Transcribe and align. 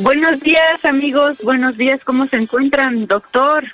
Buenos 0.00 0.40
días, 0.40 0.84
amigos. 0.86 1.38
Buenos 1.42 1.76
días. 1.76 2.02
¿Cómo 2.02 2.26
se 2.26 2.36
encuentran, 2.36 3.06
doctor? 3.06 3.64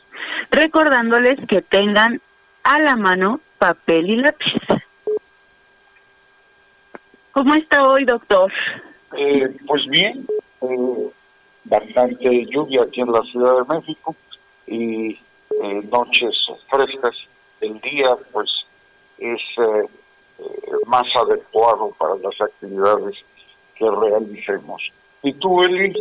Recordándoles 0.51 1.39
que 1.47 1.61
tengan 1.61 2.19
a 2.63 2.79
la 2.79 2.95
mano 2.95 3.39
papel 3.57 4.09
y 4.09 4.15
lápiz. 4.17 4.53
¿Cómo 7.31 7.53
está 7.55 7.87
hoy, 7.87 8.05
doctor? 8.05 8.51
Eh, 9.17 9.55
pues 9.67 9.85
bien, 9.87 10.25
eh, 10.61 11.09
bastante 11.65 12.45
lluvia 12.45 12.83
aquí 12.83 13.01
en 13.01 13.11
la 13.11 13.21
Ciudad 13.23 13.57
de 13.57 13.73
México 13.75 14.15
y 14.67 15.19
eh, 15.63 15.81
noches 15.91 16.35
frescas. 16.69 17.15
El 17.61 17.79
día, 17.81 18.15
pues, 18.31 18.65
es 19.17 19.41
más 20.87 21.07
adecuado 21.15 21.93
para 21.97 22.15
las 22.15 22.39
actividades 22.41 23.15
que 23.75 23.89
realicemos. 23.89 24.91
¿Y 25.23 25.33
tú, 25.33 25.63
Eli? 25.63 25.93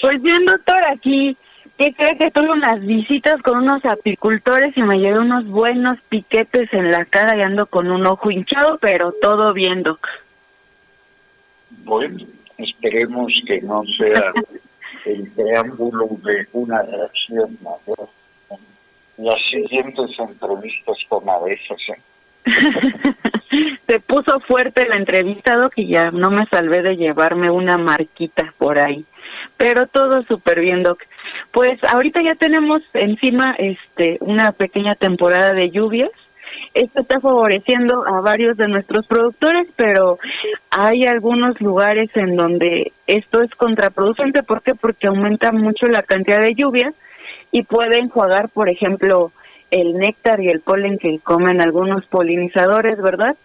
Pues 0.00 0.22
bien, 0.22 0.44
doctor, 0.44 0.82
aquí, 0.84 1.36
¿qué 1.76 1.92
cree 1.92 2.16
que 2.16 2.30
tuve 2.30 2.50
unas 2.50 2.80
visitas 2.80 3.42
con 3.42 3.58
unos 3.58 3.84
apicultores 3.84 4.76
y 4.76 4.82
me 4.82 4.98
llevé 4.98 5.18
unos 5.18 5.46
buenos 5.46 5.98
piquetes 6.08 6.72
en 6.72 6.90
la 6.90 7.04
cara 7.04 7.36
y 7.36 7.42
ando 7.42 7.66
con 7.66 7.90
un 7.90 8.06
ojo 8.06 8.30
hinchado, 8.30 8.78
pero 8.78 9.12
todo 9.12 9.52
bien, 9.52 9.82
doc. 9.82 10.06
Bueno, 11.84 12.24
esperemos 12.58 13.32
que 13.46 13.60
no 13.62 13.82
sea 13.96 14.32
el 15.04 15.30
preámbulo 15.32 16.08
de 16.22 16.46
una 16.52 16.82
reacción 16.82 17.58
mayor. 17.62 18.08
Las 19.16 19.42
siguientes 19.50 20.10
entrevistas 20.18 20.96
con 21.08 21.28
abejas, 21.28 21.78
¿eh? 21.88 22.00
Se 23.86 24.00
puso 24.00 24.40
fuerte 24.40 24.86
la 24.88 24.96
entrevista, 24.96 25.56
Doc, 25.56 25.72
y 25.76 25.88
ya 25.88 26.10
no 26.10 26.30
me 26.30 26.46
salvé 26.46 26.82
de 26.82 26.96
llevarme 26.96 27.50
una 27.50 27.78
marquita 27.78 28.52
por 28.58 28.78
ahí. 28.78 29.04
Pero 29.56 29.86
todo 29.86 30.22
súper 30.24 30.60
bien, 30.60 30.82
Doc. 30.82 31.02
Pues 31.50 31.82
ahorita 31.84 32.22
ya 32.22 32.34
tenemos 32.34 32.82
encima 32.94 33.54
este 33.58 34.18
una 34.20 34.52
pequeña 34.52 34.94
temporada 34.94 35.54
de 35.54 35.70
lluvias. 35.70 36.10
Esto 36.74 37.00
está 37.00 37.20
favoreciendo 37.20 38.06
a 38.06 38.20
varios 38.20 38.56
de 38.56 38.68
nuestros 38.68 39.06
productores, 39.06 39.66
pero 39.76 40.18
hay 40.70 41.06
algunos 41.06 41.60
lugares 41.60 42.10
en 42.14 42.36
donde 42.36 42.92
esto 43.06 43.42
es 43.42 43.50
contraproducente. 43.54 44.42
¿Por 44.42 44.62
qué? 44.62 44.74
Porque 44.74 45.06
aumenta 45.06 45.52
mucho 45.52 45.88
la 45.88 46.02
cantidad 46.02 46.40
de 46.40 46.54
lluvias 46.54 46.94
y 47.50 47.62
puede 47.62 47.98
enjuagar, 47.98 48.48
por 48.48 48.68
ejemplo, 48.68 49.32
el 49.70 49.98
néctar 49.98 50.40
y 50.40 50.48
el 50.48 50.60
polen 50.60 50.98
que 50.98 51.18
comen 51.18 51.60
algunos 51.60 52.06
polinizadores, 52.06 53.00
¿verdad? 53.00 53.36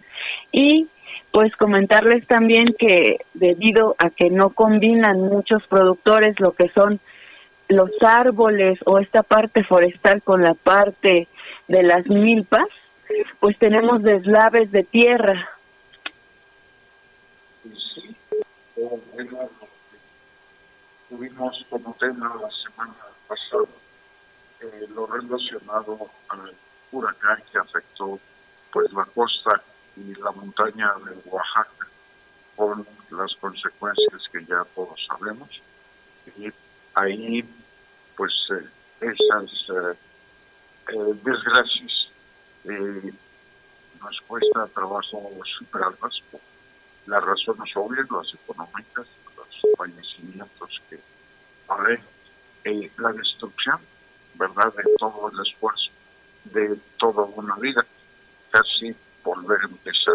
Y 0.52 0.88
pues 1.32 1.56
comentarles 1.56 2.26
también 2.26 2.74
que 2.78 3.18
debido 3.34 3.96
a 3.98 4.10
que 4.10 4.30
no 4.30 4.50
combinan 4.50 5.20
muchos 5.20 5.66
productores 5.66 6.38
lo 6.38 6.52
que 6.52 6.68
son 6.68 7.00
los 7.68 7.90
árboles 8.02 8.78
o 8.84 8.98
esta 8.98 9.22
parte 9.22 9.64
forestal 9.64 10.22
con 10.22 10.42
la 10.42 10.54
parte 10.54 11.26
de 11.66 11.82
las 11.82 12.06
milpas, 12.06 12.68
pues 13.40 13.58
tenemos 13.58 14.02
deslaves 14.02 14.70
de 14.70 14.84
tierra. 14.84 15.48
Sí, 17.64 18.14
tuvimos 21.08 21.66
como 21.68 21.94
tema 21.94 22.36
la 22.40 22.50
semana 22.50 22.94
pasada 23.26 23.83
eh, 24.64 24.86
lo 24.94 25.06
relacionado 25.06 25.98
al 26.28 26.54
huracán 26.92 27.42
que 27.50 27.58
afectó 27.58 28.18
pues 28.72 28.92
la 28.92 29.04
costa 29.04 29.62
y 29.96 30.14
la 30.14 30.30
montaña 30.32 30.94
de 31.04 31.30
Oaxaca 31.30 31.86
con 32.56 32.86
las 33.10 33.34
consecuencias 33.34 34.28
que 34.32 34.44
ya 34.44 34.64
todos 34.74 35.06
sabemos. 35.08 35.48
Y 36.36 36.52
ahí 36.94 37.44
pues 38.16 38.32
eh, 38.50 38.68
esas 39.00 39.68
eh, 39.70 41.14
desgracias 41.22 42.08
nos 44.00 44.20
cuesta 44.22 44.66
trabajo 44.68 45.30
superarlas 45.58 46.22
por 46.30 46.40
las 47.06 47.22
razones 47.22 47.76
obvias, 47.76 48.10
las 48.10 48.34
económicas, 48.34 49.06
los 49.36 49.76
fallecimientos 49.76 50.82
que 50.88 50.98
hay, 51.68 51.98
eh, 52.64 52.90
la 52.98 53.12
destrucción, 53.12 53.78
¿verdad?, 54.34 54.72
de 54.76 54.84
todo 54.98 55.30
el 55.32 55.46
esfuerzo, 55.46 55.90
de 56.44 56.76
toda 56.98 57.24
una 57.36 57.56
vida, 57.56 57.84
casi 58.50 58.94
volver 59.22 59.58
a 59.62 59.66
empezar. 59.66 60.14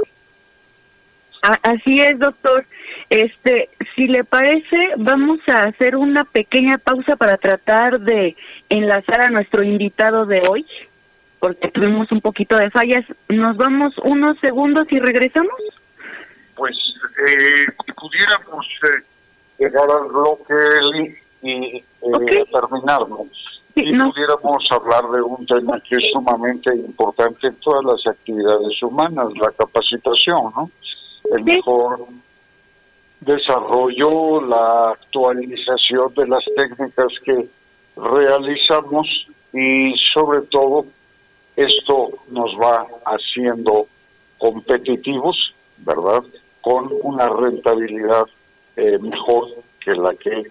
Así 1.42 2.02
es, 2.02 2.20
doctor. 2.20 2.66
Este, 3.10 3.70
si 3.96 4.08
le 4.08 4.24
parece, 4.24 4.92
vamos 4.98 5.40
a 5.48 5.64
hacer 5.64 5.96
una 5.96 6.26
pequeña 6.26 6.78
pausa 6.78 7.16
para 7.16 7.38
tratar 7.38 8.00
de 8.02 8.36
enlazar 8.68 9.22
a 9.22 9.30
nuestro 9.30 9.64
invitado 9.64 10.26
de 10.26 10.42
hoy, 10.48 10.66
porque 11.40 11.70
tuvimos 11.70 12.12
un 12.12 12.22
poquito 12.22 12.58
de 12.58 12.70
fallas. 12.70 13.06
Nos 13.30 13.56
vamos 13.56 13.98
unos 14.00 14.38
segundos 14.40 14.88
y 14.92 15.00
regresamos. 15.00 15.54
Pues 16.56 16.76
eh, 17.26 17.66
pudiéramos 17.96 18.68
eh, 18.84 19.04
llegar 19.60 19.90
al 19.90 20.10
bloque 20.10 20.54
y 21.42 21.78
eh, 21.78 22.46
terminarnos. 22.52 23.59
Y 23.76 23.98
pudiéramos 23.98 24.72
hablar 24.72 25.10
de 25.10 25.22
un 25.22 25.46
tema 25.46 25.80
que 25.82 25.96
es 25.96 26.12
sumamente 26.12 26.76
importante 26.76 27.48
en 27.48 27.56
todas 27.56 27.86
las 27.86 28.08
actividades 28.08 28.82
humanas, 28.82 29.28
la 29.38 29.52
capacitación, 29.52 30.52
¿no? 30.56 30.70
el 31.32 31.44
mejor 31.44 32.06
desarrollo, 33.22 34.42
la 34.46 34.92
actualización 34.92 36.14
de 36.16 36.28
las 36.28 36.44
técnicas 36.56 37.14
que 37.24 37.48
realizamos 37.96 39.28
y 39.54 39.94
sobre 39.98 40.42
todo 40.42 40.86
esto 41.56 42.10
nos 42.32 42.52
va 42.56 42.86
haciendo 43.06 43.88
competitivos, 44.38 45.54
¿verdad? 45.80 46.24
Con 46.62 46.90
una 47.04 47.28
rentabilidad 47.28 48.26
eh, 48.78 48.98
mejor 49.00 49.48
que 49.80 49.94
la 49.96 50.14
que 50.16 50.44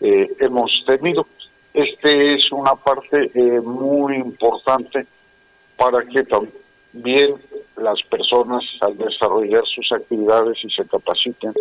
eh, 0.00 0.28
hemos 0.40 0.84
tenido. 0.86 1.26
Este 1.74 2.34
es 2.34 2.50
una 2.50 2.74
parte 2.74 3.30
eh, 3.34 3.60
muy 3.60 4.16
importante 4.16 5.06
para 5.76 6.04
que 6.04 6.24
también 6.24 7.34
las 7.76 8.02
personas 8.02 8.64
al 8.80 8.96
desarrollar 8.96 9.64
sus 9.66 9.92
actividades 9.92 10.58
y 10.64 10.70
se 10.70 10.84
capaciten, 10.86 11.52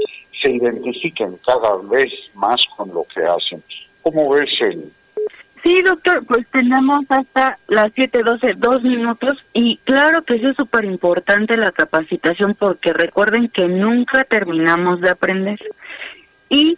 se 0.41 0.51
identifiquen 0.51 1.37
cada 1.45 1.77
vez 1.83 2.11
más 2.33 2.65
con 2.75 2.93
lo 2.93 3.03
que 3.03 3.23
hacen. 3.23 3.63
¿Cómo 4.01 4.29
ves 4.31 4.59
el? 4.61 4.91
Sí, 5.63 5.81
doctor, 5.81 6.25
pues 6.25 6.47
tenemos 6.47 7.05
hasta 7.09 7.57
las 7.67 7.91
7.12, 7.93 8.55
dos 8.55 8.83
minutos 8.83 9.43
y 9.53 9.77
claro 9.83 10.23
que 10.23 10.35
eso 10.35 10.49
es 10.49 10.55
súper 10.55 10.85
importante 10.85 11.57
la 11.57 11.71
capacitación 11.71 12.55
porque 12.55 12.93
recuerden 12.93 13.49
que 13.49 13.67
nunca 13.67 14.23
terminamos 14.23 15.01
de 15.01 15.09
aprender 15.09 15.59
y 16.47 16.77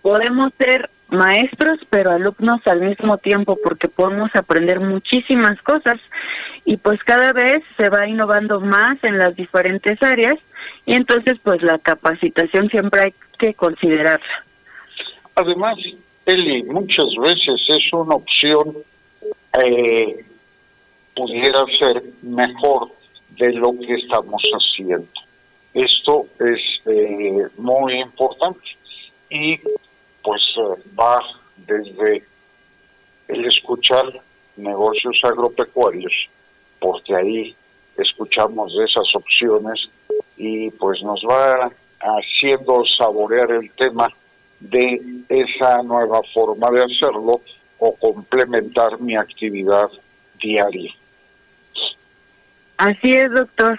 podemos 0.00 0.52
ser 0.56 0.88
maestros 1.12 1.78
pero 1.90 2.10
alumnos 2.10 2.60
al 2.66 2.80
mismo 2.80 3.18
tiempo 3.18 3.58
porque 3.62 3.88
podemos 3.88 4.34
aprender 4.34 4.80
muchísimas 4.80 5.60
cosas 5.62 5.98
y 6.64 6.76
pues 6.76 7.02
cada 7.04 7.32
vez 7.32 7.62
se 7.76 7.88
va 7.88 8.06
innovando 8.06 8.60
más 8.60 9.02
en 9.02 9.18
las 9.18 9.34
diferentes 9.36 10.02
áreas 10.02 10.38
y 10.86 10.94
entonces 10.94 11.38
pues 11.42 11.62
la 11.62 11.78
capacitación 11.78 12.68
siempre 12.68 13.02
hay 13.02 13.14
que 13.38 13.54
considerarla. 13.54 14.44
Además, 15.34 15.78
Eli, 16.26 16.62
muchas 16.64 17.06
veces 17.20 17.60
es 17.68 17.92
una 17.92 18.14
opción, 18.16 18.74
eh, 19.64 20.24
pudiera 21.14 21.64
ser 21.78 22.02
mejor 22.22 22.88
de 23.30 23.52
lo 23.54 23.72
que 23.72 23.94
estamos 23.94 24.42
haciendo. 24.52 25.08
Esto 25.72 26.26
es 26.40 26.60
eh, 26.86 27.46
muy 27.56 28.00
importante 28.00 28.60
y 29.30 29.58
pues 30.22 30.54
eh, 30.56 30.82
va 30.98 31.20
desde 31.66 32.22
el 33.28 33.46
escuchar 33.46 34.04
negocios 34.56 35.20
agropecuarios 35.24 36.28
porque 36.80 37.14
ahí 37.14 37.56
escuchamos 37.96 38.74
esas 38.82 39.14
opciones 39.14 39.88
y 40.36 40.70
pues 40.72 41.02
nos 41.02 41.22
va 41.22 41.70
haciendo 42.00 42.84
saborear 42.86 43.50
el 43.52 43.70
tema 43.72 44.08
de 44.58 45.00
esa 45.28 45.82
nueva 45.82 46.22
forma 46.34 46.70
de 46.70 46.84
hacerlo 46.84 47.40
o 47.78 47.94
complementar 47.96 48.98
mi 49.00 49.16
actividad 49.16 49.90
diaria. 50.40 50.92
Así 52.78 53.14
es, 53.14 53.30
doctor. 53.30 53.78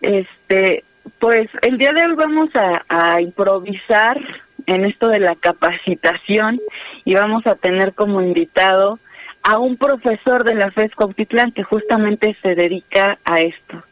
Este, 0.00 0.82
pues 1.18 1.48
el 1.62 1.76
día 1.76 1.92
de 1.92 2.06
hoy 2.06 2.14
vamos 2.14 2.48
a 2.54 3.20
improvisar 3.20 4.18
en 4.66 4.84
esto 4.84 5.08
de 5.08 5.20
la 5.20 5.34
capacitación 5.34 6.60
y 7.04 7.14
vamos 7.14 7.46
a 7.46 7.54
tener 7.54 7.94
como 7.94 8.22
invitado 8.22 8.98
a 9.42 9.58
un 9.58 9.76
profesor 9.76 10.44
de 10.44 10.54
la 10.54 10.70
FES 10.70 10.94
Cautitlán 10.94 11.52
que 11.52 11.62
justamente 11.62 12.36
se 12.42 12.54
dedica 12.54 13.18
a 13.24 13.40
esto, 13.40 13.82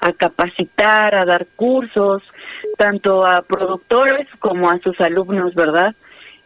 a 0.00 0.12
capacitar, 0.12 1.14
a 1.14 1.24
dar 1.24 1.46
cursos, 1.56 2.22
tanto 2.78 3.26
a 3.26 3.42
productores 3.42 4.28
como 4.38 4.70
a 4.70 4.78
sus 4.78 5.00
alumnos, 5.00 5.54
¿verdad? 5.54 5.94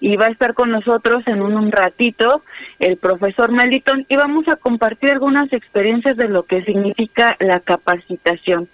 Y 0.01 0.17
va 0.17 0.27
a 0.27 0.31
estar 0.31 0.55
con 0.55 0.71
nosotros 0.71 1.27
en 1.27 1.41
un, 1.41 1.73
ratito 1.73 2.43
el 2.79 2.97
profesor 2.97 3.51
Meliton 3.51 4.05
y 4.09 4.17
vamos 4.17 4.47
a 4.49 4.57
compartir 4.57 5.11
algunas 5.11 5.53
experiencias 5.53 6.17
de 6.17 6.29
lo 6.29 6.43
que 6.45 6.63
significa 6.63 7.37
la 7.41 7.61
capacitación, 7.61 8.69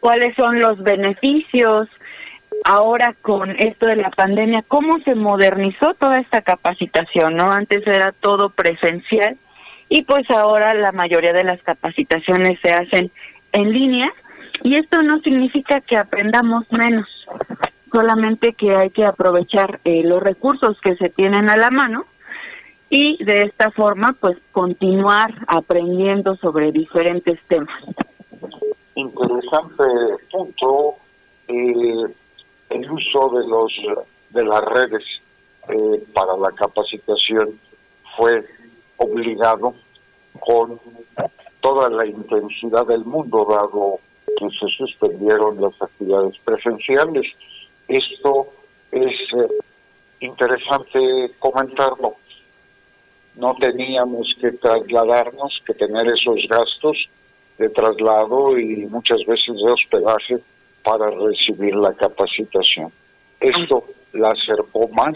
cuáles 0.00 0.34
son 0.36 0.60
los 0.60 0.82
beneficios, 0.82 1.88
ahora 2.64 3.14
con 3.20 3.50
esto 3.50 3.86
de 3.86 3.96
la 3.96 4.10
pandemia, 4.10 4.62
cómo 4.66 4.98
se 5.00 5.14
modernizó 5.14 5.94
toda 5.94 6.18
esta 6.18 6.42
capacitación, 6.42 7.36
¿no? 7.36 7.50
Antes 7.50 7.86
era 7.86 8.12
todo 8.12 8.50
presencial 8.50 9.36
y 9.88 10.02
pues 10.02 10.30
ahora 10.30 10.74
la 10.74 10.92
mayoría 10.92 11.32
de 11.32 11.44
las 11.44 11.62
capacitaciones 11.62 12.58
se 12.60 12.72
hacen 12.72 13.10
en 13.52 13.72
línea 13.72 14.12
y 14.62 14.76
esto 14.76 15.02
no 15.02 15.18
significa 15.20 15.80
que 15.80 15.96
aprendamos 15.96 16.70
menos, 16.72 17.26
solamente 17.92 18.54
que 18.54 18.74
hay 18.74 18.90
que 18.90 19.04
aprovechar 19.04 19.80
eh, 19.84 20.02
los 20.04 20.22
recursos 20.22 20.80
que 20.80 20.96
se 20.96 21.10
tienen 21.10 21.48
a 21.50 21.56
la 21.56 21.70
mano 21.70 22.06
y 22.88 23.22
de 23.24 23.42
esta 23.42 23.70
forma 23.70 24.14
pues 24.18 24.38
continuar 24.52 25.34
aprendiendo 25.48 26.36
sobre 26.36 26.72
diferentes 26.72 27.40
temas. 27.48 27.82
Interesante 28.94 29.84
punto. 30.30 30.94
Eh, 31.48 32.06
el 32.74 32.90
uso 32.90 33.30
de 33.30 33.46
los 33.46 33.72
de 34.30 34.44
las 34.44 34.64
redes 34.64 35.04
eh, 35.68 36.04
para 36.12 36.36
la 36.36 36.50
capacitación 36.50 37.58
fue 38.16 38.44
obligado 38.96 39.74
con 40.40 40.80
toda 41.60 41.88
la 41.88 42.04
intensidad 42.04 42.84
del 42.86 43.04
mundo 43.04 43.46
dado 43.48 44.00
que 44.36 44.50
se 44.50 44.68
suspendieron 44.76 45.60
las 45.60 45.80
actividades 45.80 46.36
presenciales. 46.38 47.26
Esto 47.86 48.48
es 48.90 49.12
eh, 49.12 49.48
interesante 50.20 51.30
comentarlo. 51.38 52.16
No 53.36 53.54
teníamos 53.54 54.36
que 54.40 54.50
trasladarnos, 54.52 55.62
que 55.64 55.74
tener 55.74 56.08
esos 56.08 56.46
gastos 56.48 57.08
de 57.56 57.68
traslado 57.68 58.58
y 58.58 58.86
muchas 58.86 59.24
veces 59.26 59.54
de 59.56 59.70
hospedaje 59.70 60.40
para 60.84 61.10
recibir 61.10 61.74
la 61.74 61.92
capacitación. 61.94 62.92
Esto 63.40 63.84
la 64.12 64.30
acercó 64.30 64.88
más 64.88 65.14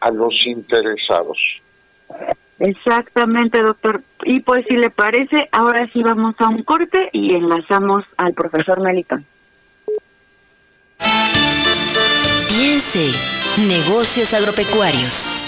a 0.00 0.10
los 0.10 0.34
interesados. 0.46 1.38
Exactamente, 2.58 3.60
doctor. 3.60 4.02
Y 4.24 4.40
pues 4.40 4.64
si 4.66 4.76
le 4.76 4.90
parece, 4.90 5.48
ahora 5.52 5.88
sí 5.92 6.02
vamos 6.02 6.34
a 6.38 6.48
un 6.48 6.62
corte 6.62 7.10
y 7.12 7.34
enlazamos 7.34 8.04
al 8.16 8.34
profesor 8.34 8.80
Melitón. 8.80 9.24
Piense, 12.48 13.10
negocios 13.68 14.32
agropecuarios. 14.34 15.42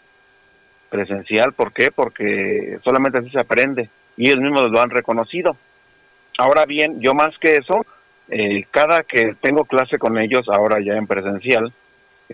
presencial 0.89 1.54
¿por 1.54 1.74
qué? 1.74 1.92
porque 1.92 2.80
solamente 2.84 3.20
así 3.20 3.30
se 3.30 3.39
aprende 3.39 3.89
y 4.16 4.27
ellos 4.27 4.42
mismos 4.42 4.72
lo 4.72 4.82
han 4.82 4.89
reconocido 4.89 5.58
ahora 6.38 6.66
bien 6.66 7.00
yo 7.01 7.13
más 7.13 7.38
que 7.38 7.58
eso 7.58 7.86
eh, 8.30 8.66
cada 8.72 9.04
que 9.04 9.36
tengo 9.39 9.66
clase 9.66 9.98
con 9.98 10.18
ellos, 10.18 10.50
ahora 10.50 10.80
ya 10.82 10.98
en 10.98 11.08
presencial, 11.08 11.72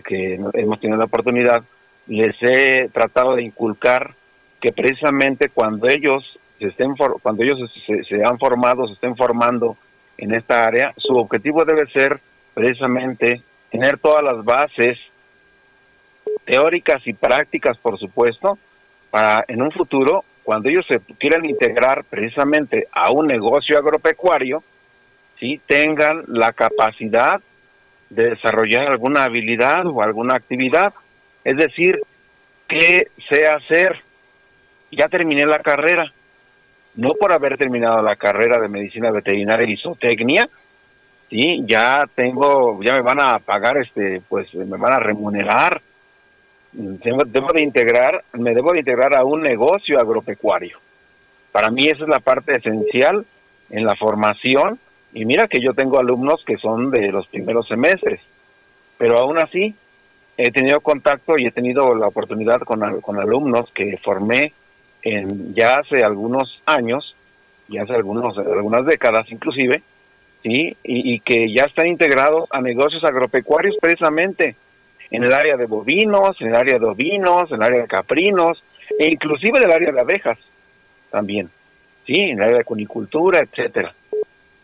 que 0.04 0.34
hemos 0.54 0.80
tenido 0.80 0.98
la 0.98 1.04
oportunidad, 1.04 1.62
les 2.08 2.36
he 2.42 2.88
tratado 2.92 3.36
de 3.36 3.42
inculcar 3.42 4.14
que 4.60 4.72
precisamente 4.72 5.50
cuando 5.50 5.88
ellos 5.88 6.38
se 6.64 6.70
estén 6.70 6.94
cuando 6.96 7.42
ellos 7.42 7.70
se, 7.84 8.24
han 8.24 8.38
formado, 8.38 8.86
se 8.86 8.94
estén 8.94 9.16
formando 9.16 9.76
en 10.16 10.32
esta 10.32 10.64
área, 10.64 10.94
su 10.96 11.16
objetivo 11.16 11.64
debe 11.64 11.86
ser 11.86 12.18
precisamente 12.54 13.42
tener 13.70 13.98
todas 13.98 14.24
las 14.24 14.42
bases 14.44 14.98
teóricas 16.44 17.06
y 17.06 17.12
prácticas, 17.12 17.76
por 17.76 17.98
supuesto, 17.98 18.58
para 19.10 19.44
en 19.48 19.60
un 19.60 19.72
futuro, 19.72 20.24
cuando 20.42 20.68
ellos 20.68 20.86
se 20.86 21.00
quieran 21.18 21.44
integrar 21.44 22.04
precisamente 22.04 22.86
a 22.92 23.10
un 23.10 23.26
negocio 23.26 23.76
agropecuario, 23.76 24.62
¿sí? 25.38 25.60
tengan 25.66 26.22
la 26.28 26.52
capacidad 26.52 27.40
de 28.08 28.30
desarrollar 28.30 28.88
alguna 28.88 29.24
habilidad 29.24 29.86
o 29.86 30.02
alguna 30.02 30.34
actividad. 30.34 30.94
Es 31.42 31.56
decir, 31.56 32.00
¿qué 32.68 33.08
sé 33.28 33.48
hacer? 33.48 34.00
Ya 34.90 35.08
terminé 35.08 35.44
la 35.46 35.58
carrera. 35.58 36.12
No 36.96 37.14
por 37.14 37.32
haber 37.32 37.56
terminado 37.56 38.02
la 38.02 38.16
carrera 38.16 38.60
de 38.60 38.68
medicina 38.68 39.10
veterinaria 39.10 39.68
y 39.68 39.76
zootecnia, 39.76 40.48
sí, 41.28 41.64
ya 41.66 42.08
tengo, 42.14 42.80
ya 42.82 42.94
me 42.94 43.02
van 43.02 43.20
a 43.20 43.38
pagar, 43.40 43.78
este, 43.78 44.22
pues 44.28 44.54
me 44.54 44.76
van 44.76 44.92
a 44.92 45.00
remunerar. 45.00 45.80
Debo, 46.72 47.24
debo 47.24 47.52
de 47.52 47.62
integrar, 47.62 48.24
me 48.32 48.54
debo 48.54 48.72
de 48.72 48.80
integrar 48.80 49.14
a 49.14 49.24
un 49.24 49.42
negocio 49.42 49.98
agropecuario. 49.98 50.78
Para 51.52 51.70
mí 51.70 51.86
esa 51.86 52.02
es 52.02 52.08
la 52.08 52.20
parte 52.20 52.56
esencial 52.56 53.24
en 53.70 53.86
la 53.86 53.94
formación 53.96 54.78
y 55.12 55.24
mira 55.24 55.46
que 55.46 55.60
yo 55.60 55.74
tengo 55.74 55.98
alumnos 55.98 56.44
que 56.44 56.56
son 56.56 56.90
de 56.90 57.12
los 57.12 57.28
primeros 57.28 57.68
semestres, 57.68 58.20
pero 58.98 59.18
aún 59.18 59.38
así 59.38 59.74
he 60.36 60.50
tenido 60.50 60.80
contacto 60.80 61.38
y 61.38 61.46
he 61.46 61.52
tenido 61.52 61.94
la 61.94 62.08
oportunidad 62.08 62.60
con, 62.62 63.00
con 63.00 63.20
alumnos 63.20 63.70
que 63.72 63.96
formé 63.98 64.52
en 65.04 65.54
ya 65.54 65.76
hace 65.76 66.02
algunos 66.02 66.60
años, 66.66 67.14
ya 67.68 67.82
hace 67.82 67.94
algunos, 67.94 68.36
algunas 68.38 68.86
décadas 68.86 69.30
inclusive, 69.30 69.82
¿sí? 70.42 70.76
y, 70.82 71.20
que 71.20 71.52
ya 71.52 71.64
están 71.64 71.86
integrados 71.86 72.48
a 72.50 72.60
negocios 72.60 73.04
agropecuarios 73.04 73.76
precisamente 73.80 74.56
en 75.10 75.22
el 75.22 75.32
área 75.32 75.56
de 75.56 75.66
bovinos, 75.66 76.40
en 76.40 76.48
el 76.48 76.54
área 76.56 76.78
de 76.78 76.86
ovinos, 76.86 77.50
en 77.50 77.56
el 77.56 77.62
área 77.62 77.82
de 77.82 77.88
caprinos, 77.88 78.62
e 78.98 79.10
inclusive 79.10 79.58
en 79.58 79.64
el 79.64 79.72
área 79.72 79.92
de 79.92 80.00
abejas 80.00 80.38
también, 81.10 81.50
sí, 82.06 82.16
en 82.16 82.38
el 82.38 82.44
área 82.44 82.58
de 82.58 82.64
cunicultura, 82.64 83.40
etcétera. 83.40 83.94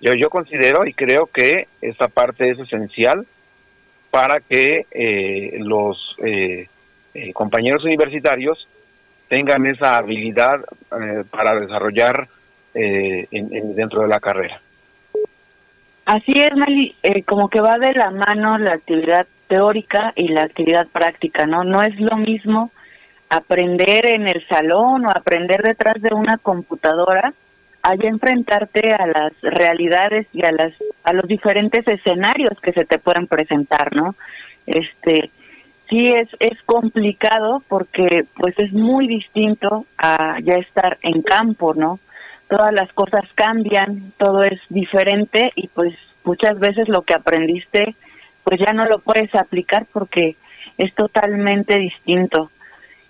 Yo, 0.00 0.14
yo 0.14 0.30
considero 0.30 0.86
y 0.86 0.94
creo 0.94 1.26
que 1.26 1.68
esta 1.82 2.08
parte 2.08 2.48
es 2.48 2.58
esencial 2.58 3.26
para 4.10 4.40
que 4.40 4.86
eh, 4.90 5.58
los 5.58 6.16
eh, 6.24 6.68
eh, 7.14 7.32
compañeros 7.32 7.84
universitarios 7.84 8.66
tengan 9.30 9.64
esa 9.64 9.96
habilidad 9.96 10.60
para 11.30 11.54
desarrollar 11.54 12.26
en, 12.74 13.74
dentro 13.76 14.02
de 14.02 14.08
la 14.08 14.18
carrera. 14.18 14.60
Así 16.04 16.32
es, 16.32 16.56
Mali, 16.56 16.96
como 17.24 17.48
que 17.48 17.60
va 17.60 17.78
de 17.78 17.92
la 17.92 18.10
mano 18.10 18.58
la 18.58 18.72
actividad 18.72 19.26
teórica 19.46 20.12
y 20.16 20.28
la 20.28 20.42
actividad 20.42 20.88
práctica, 20.88 21.46
¿no? 21.46 21.62
No 21.62 21.82
es 21.84 21.98
lo 22.00 22.16
mismo 22.16 22.72
aprender 23.28 24.06
en 24.06 24.26
el 24.26 24.44
salón 24.48 25.06
o 25.06 25.10
aprender 25.10 25.62
detrás 25.62 26.02
de 26.02 26.12
una 26.12 26.36
computadora 26.36 27.32
hay 27.82 27.98
enfrentarte 28.02 28.92
a 28.92 29.06
las 29.06 29.32
realidades 29.40 30.26
y 30.32 30.44
a 30.44 30.52
las 30.52 30.72
a 31.04 31.12
los 31.12 31.26
diferentes 31.26 31.86
escenarios 31.88 32.60
que 32.60 32.72
se 32.72 32.84
te 32.84 32.98
pueden 32.98 33.26
presentar, 33.26 33.94
¿no? 33.94 34.16
Este 34.66 35.30
sí 35.90 36.12
es 36.12 36.28
es 36.38 36.62
complicado 36.62 37.62
porque 37.68 38.24
pues 38.36 38.58
es 38.58 38.72
muy 38.72 39.06
distinto 39.06 39.84
a 39.98 40.38
ya 40.40 40.56
estar 40.56 40.96
en 41.02 41.20
campo, 41.20 41.74
¿no? 41.74 41.98
Todas 42.48 42.72
las 42.72 42.92
cosas 42.94 43.24
cambian, 43.34 44.12
todo 44.16 44.44
es 44.44 44.60
diferente 44.70 45.52
y 45.54 45.68
pues 45.68 45.94
muchas 46.24 46.58
veces 46.58 46.88
lo 46.88 47.02
que 47.02 47.14
aprendiste 47.14 47.94
pues 48.44 48.58
ya 48.58 48.72
no 48.72 48.86
lo 48.86 49.00
puedes 49.00 49.34
aplicar 49.34 49.86
porque 49.92 50.36
es 50.78 50.94
totalmente 50.94 51.76
distinto. 51.76 52.50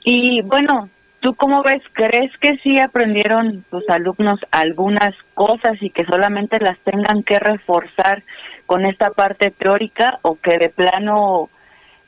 Y 0.02 0.42
bueno, 0.42 0.88
¿Tú 1.20 1.34
cómo 1.34 1.62
ves? 1.62 1.82
¿Crees 1.92 2.37
que 2.38 2.56
sí 2.58 2.78
aprendieron 2.78 3.62
tus 3.70 3.87
alumnos 3.90 4.40
algunas 4.50 5.14
cosas 5.34 5.76
y 5.82 5.90
que 5.90 6.06
solamente 6.06 6.58
las 6.58 6.78
tengan 6.78 7.22
que 7.22 7.38
reforzar 7.38 8.22
con 8.64 8.87
esta 8.87 9.10
parte 9.10 9.50
teórica 9.50 10.18
o 10.22 10.37
que 10.37 10.56
de 10.58 10.70
plano 10.70 11.50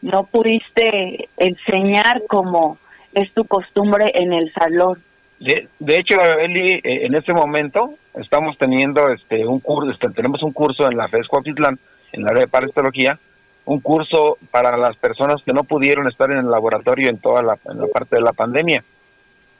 no 0.02 0.24
pudiste 0.24 1.28
enseñar 1.38 2.22
como 2.28 2.78
es 3.14 3.32
tu 3.32 3.44
costumbre 3.44 4.12
en 4.14 4.32
el 4.32 4.52
salón? 4.52 5.02
De, 5.38 5.68
de 5.78 5.98
hecho, 5.98 6.20
Eli, 6.22 6.74
eh, 6.74 7.06
en 7.06 7.14
este 7.14 7.32
momento 7.32 7.94
estamos 8.14 8.56
teniendo 8.58 9.08
este 9.08 9.46
un 9.46 9.60
curso, 9.60 9.90
este, 9.90 10.10
tenemos 10.10 10.42
un 10.42 10.52
curso 10.52 10.88
en 10.88 10.96
la 10.96 11.08
FES 11.08 11.26
Cuautitlán, 11.26 11.78
en 12.12 12.22
la 12.22 12.30
área 12.30 12.42
de 12.42 12.48
parasitología, 12.48 13.18
un 13.64 13.80
curso 13.80 14.38
para 14.50 14.76
las 14.76 14.96
personas 14.96 15.42
que 15.42 15.52
no 15.52 15.64
pudieron 15.64 16.08
estar 16.08 16.30
en 16.30 16.38
el 16.38 16.50
laboratorio 16.50 17.08
en 17.08 17.18
toda 17.18 17.42
la, 17.42 17.56
parte 17.56 18.16
de 18.16 18.22
la 18.22 18.32
pandemia. 18.32 18.82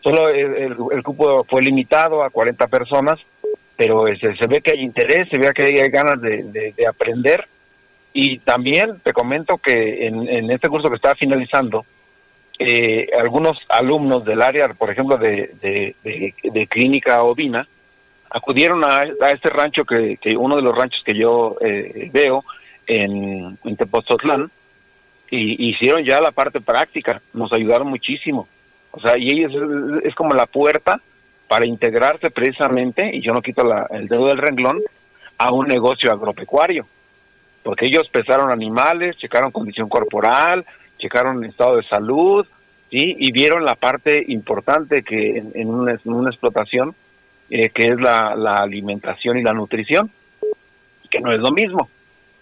Solo 0.00 0.28
el, 0.28 1.02
cupo 1.04 1.44
fue 1.44 1.62
limitado 1.62 2.24
a 2.24 2.30
40 2.30 2.66
personas, 2.66 3.20
pero 3.76 4.06
se, 4.16 4.34
se, 4.36 4.46
ve 4.48 4.60
que 4.60 4.72
hay 4.72 4.80
interés, 4.80 5.28
se 5.28 5.38
ve 5.38 5.52
que 5.54 5.62
hay 5.62 5.90
ganas 5.90 6.20
de, 6.20 6.74
aprender. 6.88 7.46
Y 8.12 8.38
también 8.38 9.00
te 9.00 9.12
comento 9.12 9.58
que 9.58 10.06
en, 10.06 10.50
este 10.50 10.68
curso 10.68 10.90
que 10.90 10.96
está 10.96 11.14
finalizando, 11.14 11.86
eh, 12.58 13.08
algunos 13.18 13.58
alumnos 13.68 14.24
del 14.24 14.42
área, 14.42 14.68
por 14.74 14.90
ejemplo, 14.90 15.16
de, 15.16 15.94
de, 16.02 16.66
clínica 16.66 17.22
ovina, 17.22 17.66
acudieron 18.30 18.84
a, 18.84 19.04
este 19.04 19.48
rancho, 19.48 19.84
que, 19.84 20.18
que, 20.18 20.36
uno 20.36 20.56
de 20.56 20.62
los 20.62 20.76
ranchos 20.76 21.02
que 21.04 21.14
yo 21.14 21.56
eh, 21.60 22.10
veo 22.12 22.44
en, 22.86 23.58
en 23.64 23.76
Tepoztlán, 23.76 24.50
y 25.30 25.70
hicieron 25.70 26.04
ya 26.04 26.20
la 26.20 26.30
parte 26.30 26.60
práctica, 26.60 27.22
nos 27.32 27.50
ayudaron 27.54 27.88
muchísimo. 27.88 28.46
O 28.90 29.00
sea, 29.00 29.16
y 29.16 29.30
ellos 29.30 29.52
es, 30.04 30.14
como 30.14 30.34
la 30.34 30.46
puerta 30.46 31.00
para 31.48 31.64
integrarse 31.64 32.30
precisamente, 32.30 33.16
y 33.16 33.22
yo 33.22 33.32
no 33.32 33.40
quito 33.40 33.62
el 33.90 34.08
dedo 34.08 34.26
del 34.26 34.38
renglón, 34.38 34.80
a 35.38 35.50
un 35.50 35.66
negocio 35.66 36.12
agropecuario. 36.12 36.86
Porque 37.62 37.86
ellos 37.86 38.08
pesaron 38.08 38.50
animales, 38.50 39.16
checaron 39.16 39.52
condición 39.52 39.88
corporal, 39.88 40.64
checaron 40.98 41.44
estado 41.44 41.76
de 41.76 41.84
salud, 41.84 42.46
y 42.94 43.32
vieron 43.32 43.64
la 43.64 43.74
parte 43.74 44.22
importante 44.28 45.02
que 45.02 45.38
en, 45.54 45.70
una, 45.70 45.92
explotación 45.92 46.94
eh, 47.48 47.70
que 47.70 47.86
es 47.86 47.98
la, 47.98 48.32
alimentación 48.60 49.38
y 49.38 49.42
la 49.42 49.54
nutrición, 49.54 50.10
que 51.10 51.20
no 51.20 51.32
es 51.32 51.40
lo 51.40 51.52
mismo. 51.52 51.88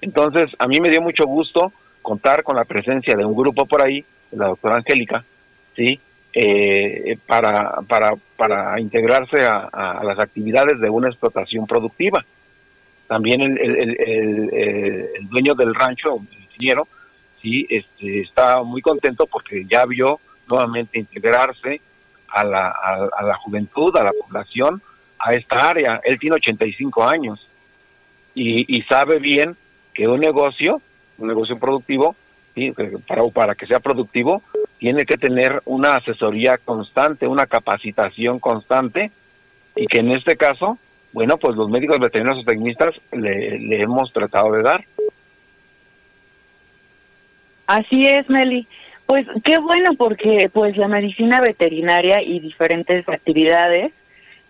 Entonces, 0.01 0.51
a 0.59 0.67
mí 0.67 0.81
me 0.81 0.91
dio 0.91 1.03
mucho 1.03 1.25
gusto 1.27 1.73
contar 2.03 2.43
con 2.43 2.57
la 2.57 2.65
presencia 2.65 3.17
de 3.17 3.25
un 3.25 3.37
grupo 3.37 3.67
por 3.67 3.83
ahí, 3.83 4.05
la 4.33 4.47
doctora 4.47 4.77
Angélica, 4.77 5.25
¿sí? 5.77 6.01
Eh, 6.33 7.17
para 7.27 8.81
integrarse 8.81 9.45
a, 9.45 10.01
las 10.05 10.19
actividades 10.19 10.81
de 10.81 10.91
una 10.91 11.09
explotación 11.09 11.67
productiva. 11.67 12.25
También 13.11 13.41
el, 13.41 13.59
el, 13.59 15.29
dueño 15.29 15.57
del 15.57 15.75
rancho, 15.75 16.21
el 16.31 16.43
ingeniero, 16.45 16.87
sí, 17.43 17.67
este, 17.69 18.21
está 18.21 18.63
muy 18.63 18.81
contento 18.83 19.27
porque 19.27 19.65
ya 19.69 19.85
vio 19.85 20.21
nuevamente 20.49 21.01
integrarse 21.01 21.81
a 22.29 22.45
la, 22.45 22.69
a, 22.71 23.23
la 23.25 23.35
juventud, 23.35 23.97
a 23.97 24.05
la 24.05 24.13
población, 24.13 24.81
a 25.19 25.35
esta 25.35 25.71
área. 25.71 26.01
Él 26.05 26.21
tiene 26.21 26.37
85 26.37 27.03
años 27.03 27.49
y, 28.33 28.77
y 28.77 28.83
sabe 28.83 29.19
bien 29.19 29.57
que 29.93 30.07
un 30.07 30.21
negocio, 30.21 30.81
un 31.19 31.27
negocio 31.27 31.59
productivo, 31.59 32.15
para, 33.09 33.27
para 33.35 33.55
que 33.57 33.67
sea 33.67 33.81
productivo, 33.81 34.41
tiene 34.79 35.05
que 35.05 35.17
tener 35.17 35.61
una 35.65 35.97
asesoría 35.97 36.59
constante, 36.59 37.27
una 37.27 37.47
capacitación 37.47 38.39
constante, 38.39 39.11
y 39.75 39.89
que 39.89 39.99
en 39.99 40.13
este 40.13 40.37
caso, 40.37 40.79
bueno, 41.13 41.37
pues 41.39 41.57
los 41.57 41.69
médicos 41.69 41.99
veterinarios 41.99 42.43
o 42.43 42.47
tecnistas 42.47 42.95
le, 43.13 43.83
hemos 43.83 44.13
tratado 44.13 44.53
de 44.53 44.63
dar. 44.63 44.85
Así 47.67 48.07
es, 48.07 48.29
Meli. 48.29 48.67
Pues 49.07 49.27
qué 49.43 49.59
bueno 49.59 49.95
porque 49.95 50.49
pues 50.53 50.77
la 50.77 50.87
medicina 50.87 51.41
veterinaria 51.41 52.23
y 52.23 52.39
diferentes 52.39 53.09
actividades 53.09 53.93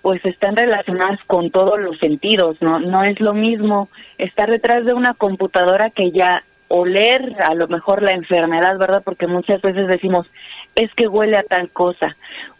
pues 0.02 0.24
están 0.24 0.56
relacionadas 0.56 1.20
con 1.26 1.50
todos 1.50 1.78
los 1.78 1.98
sentidos, 1.98 2.56
¿no? 2.60 2.78
No 2.78 3.04
es 3.04 3.20
lo 3.20 3.34
mismo 3.34 3.88
estar 4.16 4.50
detrás 4.50 4.84
de 4.84 4.94
una 4.94 5.14
computadora 5.14 5.90
que 5.90 6.10
ya 6.10 6.42
oler 6.68 7.34
a 7.42 7.54
lo 7.54 7.68
mejor 7.68 8.02
la 8.02 8.12
enfermedad, 8.12 8.78
¿verdad? 8.78 9.02
Porque 9.04 9.26
muchas 9.26 9.60
veces 9.60 9.88
decimos, 9.88 10.30
es 10.74 10.92
que 10.94 11.08
huele 11.08 11.36
a 11.36 11.42
tal 11.42 11.68
cosa, 11.70 12.16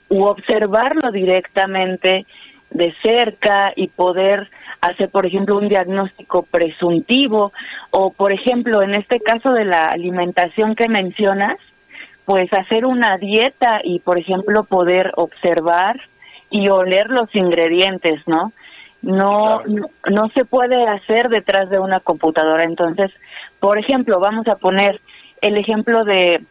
u 0.09 0.25
observarlo 0.25 1.13
directamente 1.13 2.27
de 2.71 2.95
cerca 3.03 3.73
y 3.77 3.89
poder 3.89 4.49
hacer, 4.81 5.09
por 5.11 5.27
ejemplo, 5.27 5.59
un 5.59 5.69
diagnóstico 5.69 6.43
presuntivo, 6.45 7.53
o 7.91 8.13
por 8.13 8.33
ejemplo, 8.33 8.83
en 8.83 8.95
este 8.95 9.21
caso 9.21 9.53
de 9.53 9.65
la 9.65 9.87
alimentación 9.87 10.75
que 10.75 10.89
mencionas, 10.89 11.59
pues 12.25 12.53
hacer 12.53 12.87
una 12.87 13.19
dieta 13.19 13.81
y, 13.83 13.99
por 13.99 14.19
ejemplo, 14.19 14.65
poder 14.65 15.13
observar 15.17 16.01
y 16.49 16.69
oler 16.69 17.09
los 17.11 17.35
ingredientes, 17.35 18.21
¿no? 18.27 18.53
No, 19.03 19.63
no, 20.11 20.29
se 20.29 20.45
puede 20.45 20.87
hacer 20.87 21.29
detrás 21.29 21.71
de 21.71 21.79
una 21.79 22.01
computadora. 22.01 22.65
Entonces, 22.65 23.11
por 23.59 23.79
ejemplo, 23.79 24.21
vamos 24.21 24.47
a 24.47 24.57
poner 24.57 25.01
el 25.41 25.57
ejemplo 25.57 26.05
de 26.05 26.43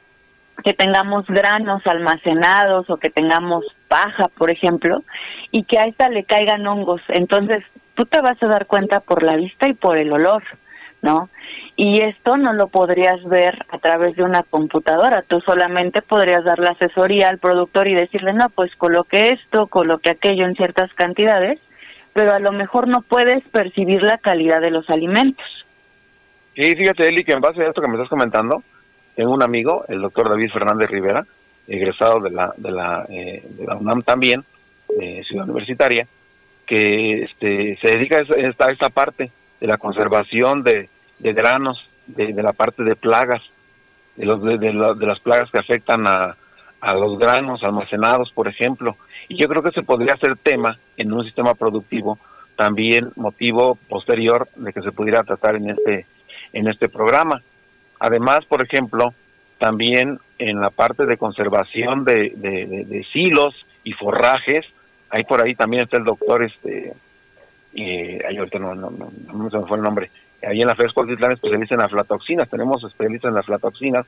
que 0.64 0.74
tengamos 0.74 1.26
granos 1.28 1.86
almacenados 1.88 2.90
o 2.90 2.98
que 2.98 3.10
tengamos 3.10 3.66
paja, 3.88 4.28
por 4.28 4.52
ejemplo, 4.52 5.04
y 5.52 5.64
que 5.64 5.80
a 5.80 5.86
esta 5.86 6.10
le 6.10 6.24
caigan 6.24 6.68
hongos. 6.68 7.02
Entonces, 7.08 7.64
tú 7.96 8.06
te 8.06 8.22
vas 8.22 8.42
a 8.44 8.48
dar 8.48 8.66
cuenta 8.66 9.00
por 9.00 9.24
la 9.24 9.36
vista 9.36 9.68
y 9.68 9.74
por 9.74 9.98
el 9.98 10.12
olor, 10.12 10.44
¿no? 11.02 11.30
Y 11.76 12.02
esto 12.02 12.38
no 12.38 12.54
lo 12.54 12.68
podrías 12.68 13.24
ver 13.24 13.66
a 13.70 13.78
través 13.78 14.16
de 14.16 14.24
una 14.24 14.44
computadora, 14.44 15.22
tú 15.22 15.40
solamente 15.40 16.02
podrías 16.02 16.44
dar 16.44 16.60
la 16.60 16.72
asesoría 16.72 17.30
al 17.30 17.38
productor 17.38 17.88
y 17.88 17.94
decirle, 17.94 18.34
no, 18.34 18.50
pues 18.50 18.76
coloque 18.76 19.32
esto, 19.32 19.68
coloque 19.68 20.10
aquello 20.10 20.46
en 20.46 20.56
ciertas 20.56 20.94
cantidades, 20.94 21.60
pero 22.14 22.34
a 22.34 22.40
lo 22.40 22.52
mejor 22.52 22.88
no 22.88 23.02
puedes 23.02 23.44
percibir 23.44 24.04
la 24.04 24.18
calidad 24.18 24.62
de 24.62 24.72
los 24.72 24.90
alimentos. 24.90 25.66
Sí, 26.56 26.76
fíjate, 26.76 27.08
Eli, 27.08 27.24
que 27.24 27.32
en 27.32 27.40
base 27.40 27.64
a 27.64 27.70
esto 27.70 27.82
que 27.82 27.88
me 27.88 27.94
estás 27.94 28.10
comentando, 28.10 28.62
tengo 29.20 29.34
un 29.34 29.44
amigo, 29.44 29.84
el 29.90 30.00
doctor 30.00 30.30
David 30.30 30.50
Fernández 30.50 30.90
Rivera, 30.90 31.26
egresado 31.68 32.22
de 32.22 32.30
la, 32.30 32.54
de 32.56 32.72
la, 32.72 33.06
eh, 33.10 33.44
de 33.50 33.66
la 33.66 33.76
UNAM 33.76 34.02
también, 34.02 34.46
Ciudad 35.26 35.44
Universitaria, 35.44 36.08
que 36.66 37.24
este, 37.24 37.78
se 37.82 37.88
dedica 37.90 38.20
a 38.20 38.22
esta, 38.22 38.68
a 38.68 38.72
esta 38.72 38.90
parte 38.90 39.30
de 39.60 39.68
la 39.68 39.78
conservación 39.78 40.64
de, 40.64 40.88
granos, 41.20 41.90
de, 42.08 42.32
la 42.32 42.54
parte 42.54 42.86
de 42.86 42.96
plagas, 42.96 43.44
de, 44.16 44.26
los, 44.26 44.42
de, 44.42 44.74
las 44.74 45.20
plagas 45.20 45.52
que 45.52 45.58
afectan 45.58 46.08
a, 46.08 46.38
a 46.80 46.94
los 46.94 47.20
granos 47.20 47.62
almacenados, 47.62 48.32
por 48.32 48.48
ejemplo. 48.48 48.96
Y 49.28 49.36
yo 49.36 49.50
creo 49.50 49.62
que 49.62 49.72
se 49.72 49.84
podría 49.84 50.14
hacer 50.14 50.38
tema 50.38 50.80
en 50.96 51.12
un 51.12 51.26
sistema 51.26 51.56
productivo, 51.56 52.18
también 52.56 53.12
motivo 53.18 53.78
posterior 53.90 54.48
de 54.56 54.72
que 54.72 54.82
se 54.82 54.94
pudiera 54.94 55.26
tratar 55.26 55.58
en 55.58 55.72
este, 55.72 56.06
en 56.54 56.70
este 56.70 56.88
programa. 56.88 57.42
Además, 58.00 58.46
por 58.46 58.62
ejemplo, 58.64 59.14
también 59.58 60.20
en 60.38 60.62
la 60.62 60.70
parte 60.70 61.06
de 61.06 61.18
conservación 61.18 62.06
de, 62.06 62.34
de, 62.36 63.06
silos 63.12 63.66
y 63.84 63.94
forrajes, 63.94 64.66
ahí 65.10 65.24
por 65.24 65.42
ahí 65.42 65.54
también 65.54 65.84
está 65.84 65.98
el 65.98 66.06
doctor, 66.06 66.44
este, 66.44 66.94
eh, 67.74 68.22
ahorita 68.26 68.60
no, 68.60 68.76
no, 68.76 69.50
se 69.50 69.58
me 69.58 69.66
fue 69.66 69.78
el 69.78 69.84
nombre, 69.84 70.10
ahí 70.42 70.62
en 70.62 70.68
la 70.68 70.76
FES 70.76 70.94
Cuautitlán 70.94 71.34
especialistas 71.34 71.78
en 71.78 71.84
aflatoxinas, 71.84 72.50
tenemos 72.50 72.84
especialistas 72.84 73.32
en 73.32 73.38
aflatoxinas 73.38 74.06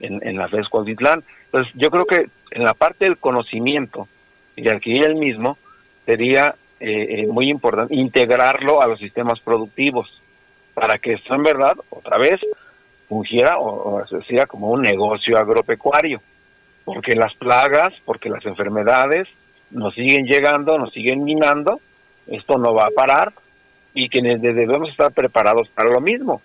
en, 0.00 0.20
en 0.22 0.36
la 0.36 0.48
FES. 0.48 0.66
Entonces, 0.72 1.72
yo 1.74 1.90
creo 1.90 2.06
que 2.06 2.26
en 2.50 2.64
la 2.64 2.74
parte 2.74 3.06
del 3.06 3.16
conocimiento 3.16 4.08
y 4.56 4.68
adquirir 4.68 5.04
el 5.04 5.14
mismo, 5.14 5.56
sería 6.04 6.54
eh, 6.80 7.06
eh, 7.20 7.26
muy 7.28 7.48
importante 7.48 7.94
integrarlo 7.94 8.82
a 8.82 8.86
los 8.86 8.98
sistemas 8.98 9.40
productivos 9.40 10.20
para 10.74 10.98
que 10.98 11.14
esto 11.14 11.34
en 11.34 11.42
verdad, 11.42 11.76
otra 11.90 12.18
vez, 12.18 12.40
fungiera 13.12 13.58
o, 13.58 13.98
o 13.98 14.46
como 14.48 14.70
un 14.70 14.82
negocio 14.82 15.38
agropecuario. 15.38 16.20
Porque 16.84 17.14
las 17.14 17.34
plagas, 17.34 17.92
porque 18.04 18.28
las 18.28 18.44
enfermedades 18.46 19.28
nos 19.70 19.94
siguen 19.94 20.26
llegando, 20.26 20.78
nos 20.78 20.92
siguen 20.92 21.24
minando, 21.24 21.80
esto 22.26 22.58
no 22.58 22.74
va 22.74 22.86
a 22.86 22.90
parar 22.90 23.32
y 23.94 24.08
que 24.08 24.22
debemos 24.22 24.90
estar 24.90 25.12
preparados 25.12 25.68
para 25.68 25.90
lo 25.90 26.00
mismo, 26.00 26.40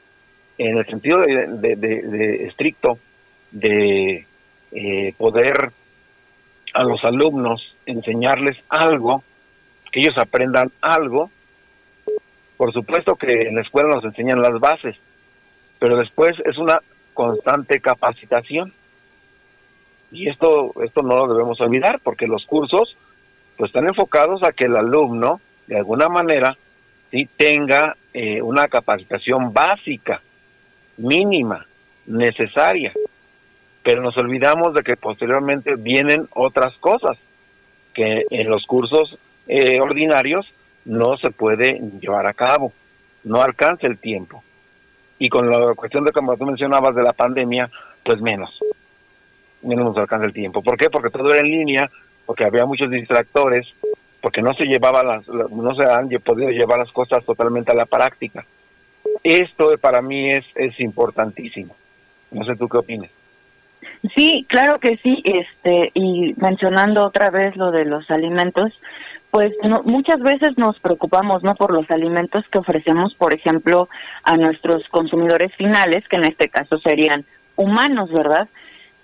en 0.58 0.78
el 0.78 0.86
sentido 0.86 1.22
de, 1.22 2.46
estricto 2.46 3.00
de 3.52 4.26
eh, 4.72 5.14
poder 5.18 5.72
a 6.74 6.84
los 6.84 7.04
alumnos 7.06 7.76
enseñarles 7.86 8.58
algo, 8.70 9.24
que 9.92 10.02
ellos 10.02 10.18
aprendan 10.18 10.72
algo. 10.82 11.32
Por 12.58 12.74
supuesto 12.74 13.16
que 13.16 13.44
en 13.48 13.56
la 13.56 13.62
escuela 13.62 13.96
nos 13.96 14.04
enseñan 14.04 14.42
las 14.42 14.60
bases, 14.60 14.98
pero 15.80 15.98
después 15.98 16.38
es 16.46 16.58
una 16.58 16.82
constante 17.14 17.80
capacitación. 17.80 18.74
Y 20.12 20.30
esto, 20.30 20.72
esto 20.84 21.02
no 21.02 21.18
lo 21.18 21.34
debemos 21.34 21.60
olvidar, 21.60 22.00
porque 22.04 22.28
los 22.28 22.46
cursos 22.46 22.96
pues 23.58 23.70
están 23.70 23.88
enfocados 23.88 24.44
a 24.44 24.52
que 24.52 24.66
el 24.66 24.76
alumno, 24.76 25.42
de 25.66 25.78
alguna 25.78 26.08
manera, 26.08 26.56
sí 27.10 27.28
tenga 27.38 27.98
eh, 28.14 28.42
una 28.42 28.68
capacitación 28.68 29.52
básica, 29.52 30.22
mínima, 30.98 31.66
necesaria. 32.06 32.94
Pero 33.84 34.02
nos 34.02 34.18
olvidamos 34.18 34.74
de 34.74 34.84
que 34.84 34.96
posteriormente 34.96 35.76
vienen 35.76 36.28
otras 36.34 36.78
cosas 36.78 37.18
que 37.94 38.26
en 38.30 38.50
los 38.50 38.66
cursos 38.66 39.18
eh, 39.48 39.82
ordinarios 39.82 40.54
no 40.86 41.18
se 41.18 41.32
puede 41.32 41.80
llevar 42.00 42.28
a 42.28 42.34
cabo, 42.34 42.72
no 43.24 43.42
alcanza 43.42 43.88
el 43.88 43.98
tiempo. 43.98 44.44
Y 45.20 45.30
con 45.30 45.50
la 45.50 45.74
cuestión 45.74 46.04
de 46.04 46.12
como 46.12 46.38
tú 46.38 46.46
mencionabas 46.46 46.96
de 46.96 47.04
la 47.04 47.14
pandemia, 47.14 47.70
pues 48.04 48.22
menos, 48.22 48.60
menos 49.62 49.86
nos 49.86 49.98
alcanza 49.98 50.26
el 50.26 50.34
tiempo. 50.34 50.62
¿Por 50.62 50.78
qué? 50.78 50.90
Porque 50.90 51.10
todo 51.10 51.34
era 51.34 51.42
en 51.42 51.52
línea, 51.52 51.90
porque 52.26 52.46
había 52.46 52.66
muchos 52.66 52.92
distractores, 52.92 53.74
porque 54.22 54.42
no 54.42 54.54
se 54.54 54.66
llevaba 54.66 55.04
las, 55.04 55.28
no 55.28 55.76
se 55.76 55.84
han 55.84 56.10
podido 56.24 56.50
llevar 56.52 56.80
las 56.80 56.92
cosas 56.92 57.24
totalmente 57.26 57.72
a 57.72 57.76
la 57.76 57.86
práctica. 57.86 58.46
Esto 59.24 59.78
para 59.78 60.02
mí 60.02 60.32
es, 60.32 60.46
es 60.56 60.80
importantísimo. 60.80 61.76
No 62.32 62.46
sé 62.46 62.56
tú 62.56 62.68
qué 62.68 62.78
opinas. 62.78 63.10
Sí, 64.14 64.46
claro 64.48 64.80
que 64.80 64.98
sí, 64.98 65.22
este 65.26 65.92
y 65.94 66.34
mencionando 66.38 67.04
otra 67.04 67.30
vez 67.30 67.56
lo 67.56 67.72
de 67.72 67.86
los 67.86 68.10
alimentos, 68.12 68.80
pues 69.32 69.54
muchas 69.84 70.20
veces 70.22 70.58
nos 70.58 70.80
preocupamos 70.80 71.44
no 71.44 71.56
por 71.56 71.72
los 71.72 71.92
alimentos 71.92 72.46
que 72.50 72.60
ofrecemos, 72.60 73.14
por 73.14 73.34
ejemplo, 73.34 73.90
a 74.24 74.38
nuestros 74.38 74.88
consumidores 74.88 75.54
finales, 75.54 76.08
que 76.08 76.16
en 76.16 76.26
este 76.26 76.50
caso 76.50 76.80
serían 76.80 77.26
humanos, 77.56 78.12
¿verdad? 78.12 78.48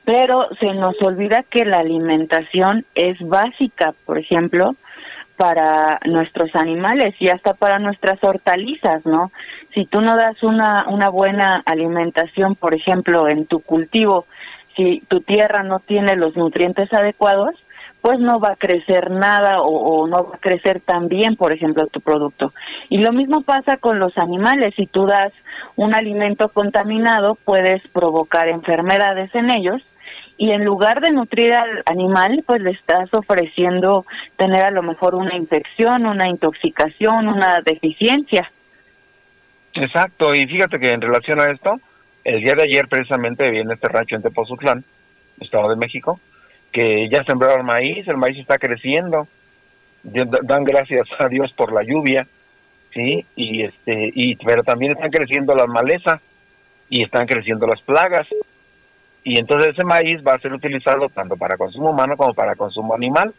Pero 0.05 0.47
se 0.59 0.73
nos 0.73 1.01
olvida 1.01 1.43
que 1.43 1.65
la 1.65 1.79
alimentación 1.79 2.86
es 2.95 3.19
básica, 3.19 3.93
por 4.05 4.17
ejemplo, 4.17 4.75
para 5.38 5.99
nuestros 6.05 6.55
animales 6.55 7.15
y 7.19 7.29
hasta 7.29 7.53
para 7.53 7.79
nuestras 7.79 8.23
hortalizas, 8.23 9.05
¿no? 9.05 9.31
Si 9.73 9.86
tú 9.86 10.01
no 10.01 10.15
das 10.15 10.41
una, 10.43 10.86
una 10.88 11.09
buena 11.09 11.62
alimentación, 11.65 12.55
por 12.55 12.73
ejemplo, 12.73 13.27
en 13.27 13.45
tu 13.45 13.59
cultivo, 13.59 14.25
si 14.75 15.01
tu 15.07 15.21
tierra 15.21 15.63
no 15.63 15.79
tiene 15.79 16.15
los 16.15 16.36
nutrientes 16.36 16.93
adecuados, 16.93 17.55
pues 18.04 18.20
no 18.20 18.38
va 18.42 18.52
a 18.52 18.56
crecer 18.58 19.12
nada 19.12 19.62
o, 19.62 20.06
no 20.08 20.26
va 20.26 20.36
a 20.36 20.39
crecer 20.39 20.82
tan 20.82 21.08
bien, 21.08 21.38
por 21.38 21.54
ejemplo, 21.54 21.88
tu 21.88 22.02
producto. 22.02 22.54
Y 22.89 22.98
lo 22.98 23.13
mismo 23.13 23.44
pasa 23.44 23.78
con 23.78 23.98
los 23.98 24.18
animales. 24.18 24.76
Si 24.76 24.88
tú 24.88 25.06
das 25.06 25.32
un 25.78 25.96
alimento 25.96 26.50
contaminado, 26.50 27.36
puedes 27.36 27.82
provocar 27.88 28.50
enfermedades 28.50 29.34
en 29.36 29.50
ellos 29.50 29.82
y 30.38 30.52
en 30.52 30.66
lugar 30.66 31.00
de 31.00 31.12
nutrir 31.12 31.54
al 31.54 31.82
animal, 31.86 32.44
pues 32.46 32.62
le 32.62 32.72
estás 32.72 33.13
ofreciendo 33.13 34.06
tener 34.36 34.66
a 34.66 34.72
lo 34.72 34.84
mejor 34.84 35.16
una 35.16 35.38
infección, 35.38 36.06
una 36.06 36.28
intoxicación, 36.28 37.30
una 37.30 37.62
deficiencia. 37.62 38.52
Exacto, 39.76 40.36
y 40.36 40.46
fíjate 40.46 40.78
que 40.78 40.89
en 40.89 41.00
relación 41.00 41.39
a 41.39 41.50
esto, 41.50 41.80
el 42.26 42.42
día 42.42 42.56
de 42.56 42.63
ayer 42.63 42.89
precisamente 42.89 43.50
viene 43.50 43.76
este 43.76 43.88
rancho 43.88 44.18
en 44.18 44.24
Tepozutlán, 44.24 44.84
Estado 45.39 45.70
de 45.70 45.78
México, 45.78 46.20
que 46.73 47.07
ya 47.07 47.23
sembraron 47.23 47.65
maíz, 47.65 48.07
el 48.07 48.17
maíz 48.17 48.38
está 48.39 48.57
creciendo, 48.57 49.27
dan 50.03 50.63
gracias 50.65 51.07
a 51.19 51.29
Dios 51.29 51.53
por 51.53 51.71
la 51.71 51.83
lluvia, 51.83 52.27
sí, 52.91 53.25
y 53.36 53.63
este, 53.63 54.12
y 54.13 54.36
pero 54.36 54.63
también 54.63 54.91
están 54.91 55.12
creciendo 55.12 55.55
las 55.55 55.67
malezas 55.67 56.19
y 56.89 57.03
están 57.03 57.27
creciendo 57.27 57.67
las 57.67 57.81
plagas, 57.81 58.27
y 59.23 59.39
entonces 59.39 59.73
ese 59.73 59.83
maíz 59.86 60.21
va 60.27 60.33
a 60.33 60.39
ser 60.39 60.51
utilizado 60.51 61.07
tanto 61.07 61.38
para 61.38 61.57
consumo 61.57 61.91
humano 61.91 62.17
como 62.17 62.33
para 62.33 62.57
consumo 62.57 62.93
animal. 62.93 63.33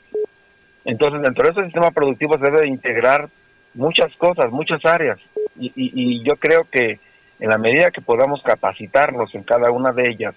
Entonces 0.87 1.21
dentro 1.21 1.45
de 1.45 1.51
ese 1.51 1.65
sistema 1.65 1.91
productivo 1.91 2.39
se 2.39 2.45
debe 2.45 2.67
integrar 2.67 3.29
muchas 3.75 4.15
cosas, 4.17 4.51
muchas 4.51 4.85
áreas, 4.85 5.19
y, 5.59 5.73
y 5.75 6.23
yo 6.23 6.37
creo 6.37 6.65
que 6.71 7.01
en 7.41 7.51
la 7.51 7.59
medida 7.59 7.91
que 7.91 8.01
podamos 8.01 8.43
capacitarnos 8.43 9.35
en 9.35 9.43
cada 9.43 9.71
una 9.71 9.93
de 9.93 10.09
ellas, 10.09 10.35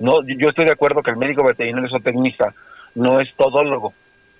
no, 0.00 0.22
yo 0.26 0.48
estoy 0.48 0.64
de 0.64 0.72
acuerdo 0.72 1.02
que 1.02 1.10
el 1.10 1.18
médico 1.18 1.44
veterinario 1.44 1.88
zootecnista 1.90 2.54
no 2.94 3.20
es 3.20 3.32
todólogo, 3.34 3.92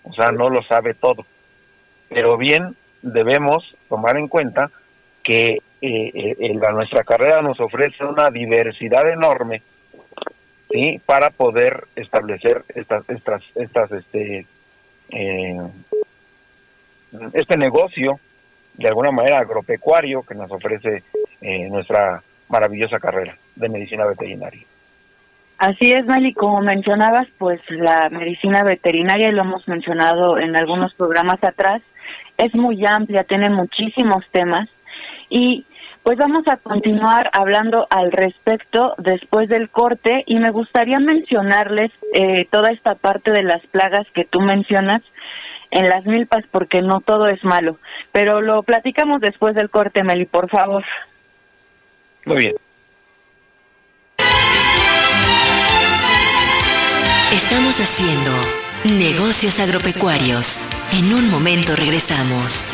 o 0.02 0.12
sea, 0.14 0.32
no 0.32 0.48
lo 0.48 0.62
sabe 0.62 0.94
todo, 0.94 1.26
pero 2.08 2.38
bien 2.38 2.74
debemos 3.02 3.76
tomar 3.88 4.16
en 4.16 4.26
cuenta 4.26 4.70
que 5.22 5.58
eh, 5.82 6.36
eh 6.38 6.58
nuestra 6.72 7.04
carrera 7.04 7.42
nos 7.42 7.60
ofrece 7.60 8.04
una 8.04 8.30
diversidad 8.30 9.08
enorme 9.08 9.62
para 11.04 11.30
poder 11.30 11.84
establecer 11.96 12.64
estas 12.68 13.08
estas 13.08 13.42
estas 13.54 13.92
este 13.92 14.46
eh, 15.10 15.60
este 17.34 17.56
negocio 17.56 18.18
de 18.74 18.88
alguna 18.88 19.10
manera 19.10 19.40
agropecuario 19.40 20.22
que 20.22 20.34
nos 20.34 20.50
ofrece 20.50 21.02
nuestra 21.70 22.22
maravillosa 22.48 22.98
carrera 22.98 23.36
de 23.56 23.68
medicina 23.68 24.04
veterinaria. 24.04 24.69
Así 25.60 25.92
es, 25.92 26.06
Meli, 26.06 26.32
como 26.32 26.62
mencionabas, 26.62 27.28
pues 27.36 27.60
la 27.68 28.08
medicina 28.08 28.62
veterinaria, 28.64 29.28
y 29.28 29.32
lo 29.32 29.42
hemos 29.42 29.68
mencionado 29.68 30.38
en 30.38 30.56
algunos 30.56 30.94
programas 30.94 31.44
atrás, 31.44 31.82
es 32.38 32.54
muy 32.54 32.86
amplia, 32.86 33.24
tiene 33.24 33.50
muchísimos 33.50 34.24
temas 34.30 34.70
y 35.28 35.66
pues 36.02 36.16
vamos 36.16 36.48
a 36.48 36.56
continuar 36.56 37.28
hablando 37.34 37.86
al 37.90 38.10
respecto 38.10 38.94
después 38.96 39.50
del 39.50 39.68
corte 39.68 40.24
y 40.24 40.38
me 40.38 40.50
gustaría 40.50 40.98
mencionarles 40.98 41.90
eh, 42.14 42.48
toda 42.50 42.70
esta 42.70 42.94
parte 42.94 43.30
de 43.30 43.42
las 43.42 43.60
plagas 43.66 44.06
que 44.14 44.24
tú 44.24 44.40
mencionas 44.40 45.02
en 45.70 45.90
las 45.90 46.06
milpas 46.06 46.44
porque 46.50 46.80
no 46.80 47.02
todo 47.02 47.28
es 47.28 47.44
malo. 47.44 47.76
Pero 48.12 48.40
lo 48.40 48.62
platicamos 48.62 49.20
después 49.20 49.54
del 49.54 49.68
corte, 49.68 50.04
Meli, 50.04 50.24
por 50.24 50.48
favor. 50.48 50.84
Muy 52.24 52.38
bien. 52.38 52.69
Estamos 57.32 57.80
haciendo 57.80 58.32
negocios 58.84 59.58
agropecuarios. 59.60 60.68
En 60.92 61.14
un 61.14 61.30
momento 61.30 61.74
regresamos. 61.76 62.72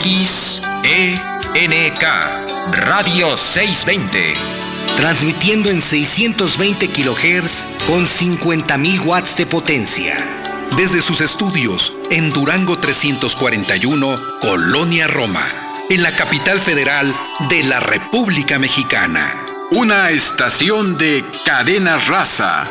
XENK 0.00 2.02
Radio 2.72 3.36
620. 3.36 4.34
Transmitiendo 4.96 5.68
en 5.68 5.82
620 5.82 6.88
kHz 6.88 7.66
con 7.86 8.06
50.000 8.06 9.04
watts 9.04 9.36
de 9.36 9.46
potencia. 9.46 10.41
Desde 10.76 11.00
sus 11.02 11.20
estudios 11.20 11.98
en 12.10 12.32
Durango 12.32 12.78
341, 12.78 14.16
Colonia 14.40 15.06
Roma, 15.06 15.46
en 15.90 16.02
la 16.02 16.16
capital 16.16 16.58
federal 16.58 17.14
de 17.50 17.62
la 17.64 17.78
República 17.80 18.58
Mexicana. 18.58 19.20
Una 19.72 20.08
estación 20.10 20.96
de 20.98 21.22
cadena 21.44 21.98
raza. 21.98 22.64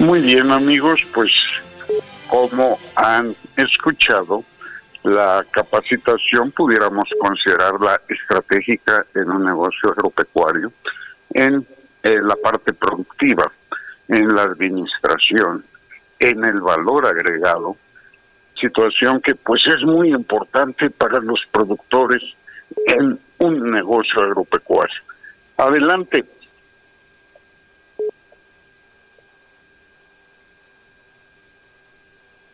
Muy 0.02 0.20
bien 0.20 0.50
amigos, 0.50 1.00
pues 1.14 1.30
como 2.26 2.76
han 2.96 3.36
escuchado, 3.56 4.42
la 5.04 5.46
capacitación 5.48 6.50
pudiéramos 6.50 7.08
considerarla 7.20 8.00
estratégica 8.08 9.06
en 9.14 9.30
un 9.30 9.44
negocio 9.44 9.90
agropecuario 9.92 10.72
en 11.30 11.64
eh, 12.02 12.18
la 12.20 12.34
parte 12.34 12.72
productiva 12.72 13.52
en 14.08 14.34
la 14.34 14.42
administración, 14.42 15.64
en 16.18 16.44
el 16.46 16.60
valor 16.60 17.06
agregado, 17.06 17.76
situación 18.60 19.20
que 19.20 19.36
pues 19.36 19.68
es 19.68 19.84
muy 19.84 20.08
importante 20.08 20.90
para 20.90 21.20
los 21.20 21.46
productores 21.52 22.22
en 22.88 23.20
un 23.38 23.70
negocio 23.70 24.20
agropecuario. 24.20 25.00
Adelante. 25.58 26.24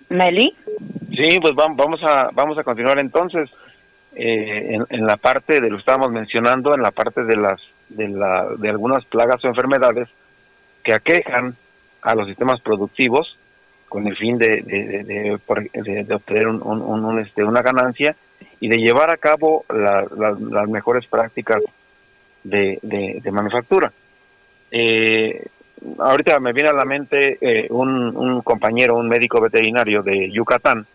Meli. 0.09 0.55
Sí, 1.11 1.39
pues 1.41 1.55
vamos 1.55 2.03
a 2.03 2.31
vamos 2.33 2.59
a 2.59 2.65
continuar 2.65 2.99
entonces 2.99 3.51
eh, 4.15 4.75
en, 4.75 4.87
en, 4.89 5.07
la 5.07 5.17
parte 5.17 5.61
de 5.61 5.71
lo 5.71 5.79
estábamos 5.79 6.13
mencionando 6.13 6.75
en 6.75 6.83
la 6.83 6.91
parte 6.91 7.25
de 7.25 7.37
las 7.37 7.61
de 7.89 8.09
la 8.09 8.49
de 8.57 8.69
algunas 8.69 9.05
plagas 9.05 9.45
o 9.45 9.49
enfermedades 9.49 10.09
que 10.83 10.93
aquejan 10.93 11.57
a 12.03 12.15
los 12.15 12.27
sistemas 12.29 12.61
productivos 12.61 13.37
con 13.89 14.07
el 14.07 14.17
fin 14.17 14.39
de, 14.39 14.63
de, 14.63 16.15
obtener 16.15 16.47
un, 16.47 17.19
este, 17.19 17.43
una 17.43 17.63
ganancia 17.63 18.15
y 18.61 18.69
de 18.69 18.79
llevar 18.79 19.11
a 19.11 19.17
cabo 19.17 19.65
las 19.69 20.69
mejores 20.69 21.07
prácticas 21.07 21.63
de, 22.45 23.23
manufactura. 23.33 23.93
Eh, 24.71 25.47
ahorita 25.99 26.41
me 26.41 26.53
viene 26.53 26.69
a 26.69 26.75
la 26.75 26.85
mente 26.85 27.39
eh, 27.41 27.67
un, 27.71 28.41
compañero, 28.43 28.97
un 28.97 29.09
médico 29.09 29.41
veterinario 29.41 30.03
de 30.03 30.31
Yucatán, 30.31 30.87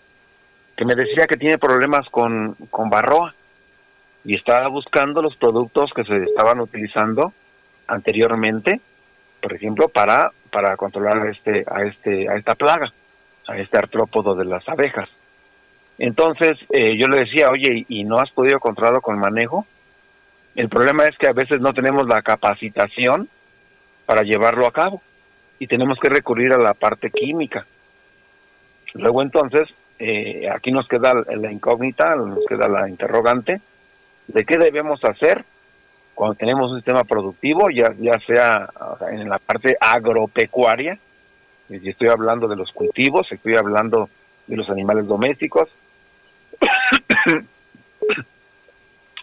que 0.75 0.85
me 0.85 0.95
decía 0.95 1.27
que 1.27 1.37
tiene 1.37 1.57
problemas 1.57 2.09
con, 2.09 2.55
con 2.69 2.89
barroa 2.89 3.33
y 4.25 4.35
estaba 4.35 4.67
buscando 4.67 5.21
los 5.21 5.35
productos 5.35 5.93
que 5.93 6.03
se 6.03 6.23
estaban 6.23 6.59
utilizando 6.59 7.33
anteriormente 7.87 8.79
por 9.43 9.53
ejemplo, 9.53 9.89
para, 9.89 10.31
para 10.51 10.77
controlar 10.77 11.17
a, 11.17 11.29
este, 11.29 11.65
a, 11.69 11.83
este, 11.83 12.29
a 12.29 12.37
esta 12.37 12.55
plaga, 12.55 12.93
a 13.45 13.57
este 13.57 13.77
artrópodo 13.77 14.35
de 14.35 14.45
las 14.45 14.67
abejas. 14.69 15.09
Entonces 15.99 16.57
eh, 16.69 16.95
yo 16.97 17.07
le 17.09 17.19
decía, 17.19 17.49
oye, 17.49 17.85
¿y 17.89 18.05
no 18.05 18.19
has 18.19 18.31
podido 18.31 18.61
controlarlo 18.61 19.01
con 19.01 19.19
manejo? 19.19 19.67
El 20.55 20.69
problema 20.69 21.07
es 21.07 21.17
que 21.17 21.27
a 21.27 21.33
veces 21.33 21.59
no 21.59 21.73
tenemos 21.73 22.07
la 22.07 22.21
capacitación 22.21 23.27
para 24.05 24.23
llevarlo 24.23 24.67
a 24.67 24.71
cabo. 24.71 25.01
Y 25.59 25.67
tenemos 25.67 25.99
que 25.99 26.09
recurrir 26.09 26.51
a 26.53 26.57
la 26.57 26.73
parte 26.73 27.09
química. 27.09 27.65
Luego 28.95 29.21
entonces, 29.21 29.69
eh, 29.99 30.49
aquí 30.49 30.71
nos 30.71 30.87
queda 30.87 31.13
la 31.13 31.51
incógnita, 31.51 32.15
nos 32.15 32.45
queda 32.47 32.67
la 32.67 32.89
interrogante 32.89 33.61
de 34.27 34.45
qué 34.45 34.57
debemos 34.57 35.03
hacer 35.03 35.43
cuando 36.13 36.35
tenemos 36.35 36.71
un 36.71 36.77
sistema 36.77 37.03
productivo, 37.03 37.69
ya, 37.69 37.93
ya 37.97 38.19
sea 38.19 38.69
en 39.11 39.29
la 39.29 39.39
parte 39.39 39.75
agropecuaria, 39.79 40.97
y 41.69 41.89
estoy 41.89 42.09
hablando 42.09 42.47
de 42.47 42.55
los 42.55 42.71
cultivos, 42.71 43.31
estoy 43.31 43.55
hablando 43.55 44.09
de 44.47 44.57
los 44.57 44.69
animales 44.69 45.07
domésticos, 45.07 45.69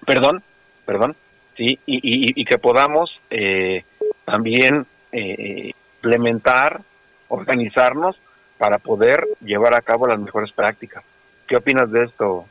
perdón, 0.07 0.43
perdón, 0.85 1.15
sí, 1.57 1.79
y, 1.87 2.41
y, 2.41 2.45
que 2.45 2.59
podamos 2.59 3.21
eh, 3.31 3.85
también 4.31 4.87
eh, 5.13 5.73
implementar 5.97 6.81
organizarnos 7.29 8.17
para 8.59 8.79
poder 8.79 9.27
llevar 9.43 9.75
a 9.75 9.83
cabo 9.83 10.07
las 10.07 10.19
mejores 10.19 10.53
prácticas. 10.53 11.05
¿Qué 11.47 11.57
opinas 11.57 11.91
de 11.91 12.05
esto, 12.05 12.47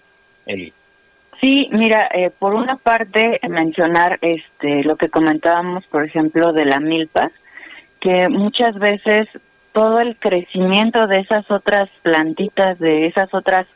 Eli? 0.45 0.73
Sí, 1.39 1.69
mira, 1.71 2.09
eh, 2.11 2.31
por 2.37 2.53
una 2.53 2.75
parte 2.75 3.39
mencionar 3.47 4.19
este 4.21 4.83
lo 4.83 4.97
que 4.97 5.09
comentábamos, 5.09 5.85
por 5.85 6.03
ejemplo, 6.03 6.51
de 6.51 6.65
la 6.65 6.79
milpa, 6.79 7.31
que 8.01 8.27
muchas 8.27 8.77
veces 8.77 9.29
todo 9.71 10.01
el 10.01 10.17
crecimiento 10.17 11.07
de 11.07 11.19
esas 11.19 11.49
otras 11.49 11.89
plantitas, 12.01 12.79
de 12.79 13.05
esas 13.05 13.33
otras 13.33 13.67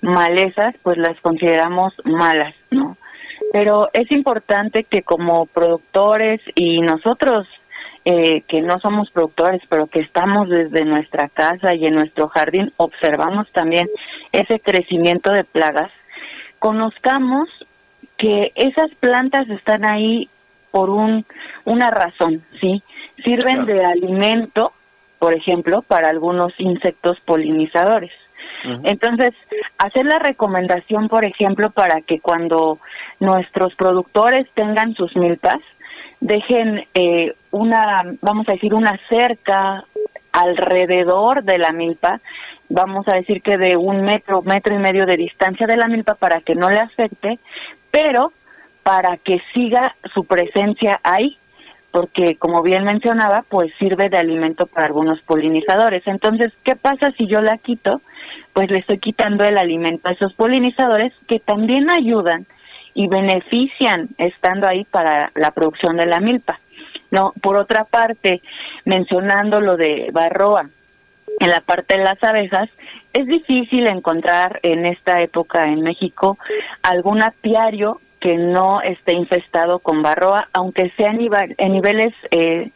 malezas, 0.00 0.74
pues 0.82 0.96
las 0.96 1.20
consideramos 1.20 1.92
malas, 2.04 2.54
¿no? 2.70 2.96
Pero 3.52 3.88
es 3.92 4.10
importante 4.12 4.84
que 4.84 5.02
como 5.02 5.46
productores 5.46 6.40
y 6.54 6.80
nosotros 6.80 7.46
eh, 8.06 8.42
que 8.48 8.62
no 8.62 8.80
somos 8.80 9.10
productores, 9.10 9.60
pero 9.68 9.86
que 9.86 10.00
estamos 10.00 10.48
desde 10.48 10.86
nuestra 10.86 11.28
casa 11.28 11.74
y 11.74 11.86
en 11.86 11.94
nuestro 11.94 12.28
jardín, 12.28 12.72
observamos 12.78 13.50
también 13.52 13.88
ese 14.32 14.58
crecimiento 14.58 15.32
de 15.32 15.44
plagas, 15.44 15.90
conozcamos 16.58 17.48
que 18.16 18.52
esas 18.54 18.90
plantas 18.94 19.50
están 19.50 19.84
ahí 19.84 20.30
por 20.70 20.88
un, 20.88 21.26
una 21.64 21.90
razón, 21.90 22.42
¿sí? 22.60 22.82
Sirven 23.22 23.66
de 23.66 23.84
alimento, 23.84 24.72
por 25.18 25.34
ejemplo, 25.34 25.82
para 25.82 26.08
algunos 26.08 26.58
insectos 26.58 27.20
polinizadores. 27.20 28.12
Entonces, 28.84 29.34
hacer 29.78 30.06
la 30.06 30.18
recomendación, 30.18 31.08
por 31.08 31.24
ejemplo, 31.24 31.70
para 31.70 32.00
que 32.00 32.20
cuando 32.20 32.78
nuestros 33.18 33.74
productores 33.74 34.46
tengan 34.54 34.94
sus 34.94 35.16
milpas, 35.16 35.60
dejen 36.20 36.84
eh, 36.94 37.34
una, 37.50 38.04
vamos 38.20 38.48
a 38.48 38.52
decir, 38.52 38.74
una 38.74 38.98
cerca 39.08 39.84
alrededor 40.32 41.42
de 41.42 41.58
la 41.58 41.72
milpa, 41.72 42.20
vamos 42.68 43.08
a 43.08 43.14
decir 43.14 43.42
que 43.42 43.58
de 43.58 43.76
un 43.76 44.02
metro, 44.02 44.42
metro 44.42 44.74
y 44.74 44.78
medio 44.78 45.06
de 45.06 45.16
distancia 45.16 45.66
de 45.66 45.76
la 45.76 45.88
milpa 45.88 46.14
para 46.14 46.40
que 46.40 46.54
no 46.54 46.70
le 46.70 46.78
afecte, 46.78 47.38
pero 47.90 48.32
para 48.82 49.16
que 49.16 49.42
siga 49.52 49.96
su 50.14 50.24
presencia 50.24 51.00
ahí, 51.02 51.38
porque 51.90 52.36
como 52.36 52.62
bien 52.62 52.84
mencionaba, 52.84 53.44
pues 53.48 53.72
sirve 53.78 54.08
de 54.08 54.18
alimento 54.18 54.66
para 54.66 54.86
algunos 54.86 55.20
polinizadores. 55.22 56.06
Entonces, 56.06 56.52
¿qué 56.62 56.76
pasa 56.76 57.10
si 57.12 57.26
yo 57.26 57.40
la 57.40 57.58
quito? 57.58 58.00
Pues 58.52 58.70
le 58.70 58.78
estoy 58.78 58.98
quitando 58.98 59.44
el 59.44 59.58
alimento 59.58 60.08
a 60.08 60.12
esos 60.12 60.34
polinizadores 60.34 61.12
que 61.26 61.40
también 61.40 61.90
ayudan 61.90 62.46
y 62.94 63.08
benefician 63.08 64.08
estando 64.18 64.66
ahí 64.66 64.84
para 64.84 65.30
la 65.34 65.50
producción 65.52 65.96
de 65.96 66.06
la 66.06 66.20
milpa. 66.20 66.60
No, 67.10 67.32
por 67.40 67.56
otra 67.56 67.84
parte, 67.84 68.40
mencionando 68.84 69.60
lo 69.60 69.76
de 69.76 70.10
Barroa, 70.12 70.68
en 71.38 71.50
la 71.50 71.60
parte 71.60 71.96
de 71.96 72.04
las 72.04 72.22
abejas, 72.22 72.68
es 73.12 73.26
difícil 73.26 73.86
encontrar 73.86 74.60
en 74.62 74.84
esta 74.84 75.20
época 75.22 75.68
en 75.68 75.82
México 75.82 76.38
algún 76.82 77.22
apiario 77.22 78.00
que 78.20 78.36
no 78.36 78.82
esté 78.82 79.14
infestado 79.14 79.78
con 79.78 80.02
barroa, 80.02 80.48
aunque 80.52 80.90
sea 80.90 81.10
en, 81.10 81.72
niveles 81.72 82.14
eh, 82.30 82.70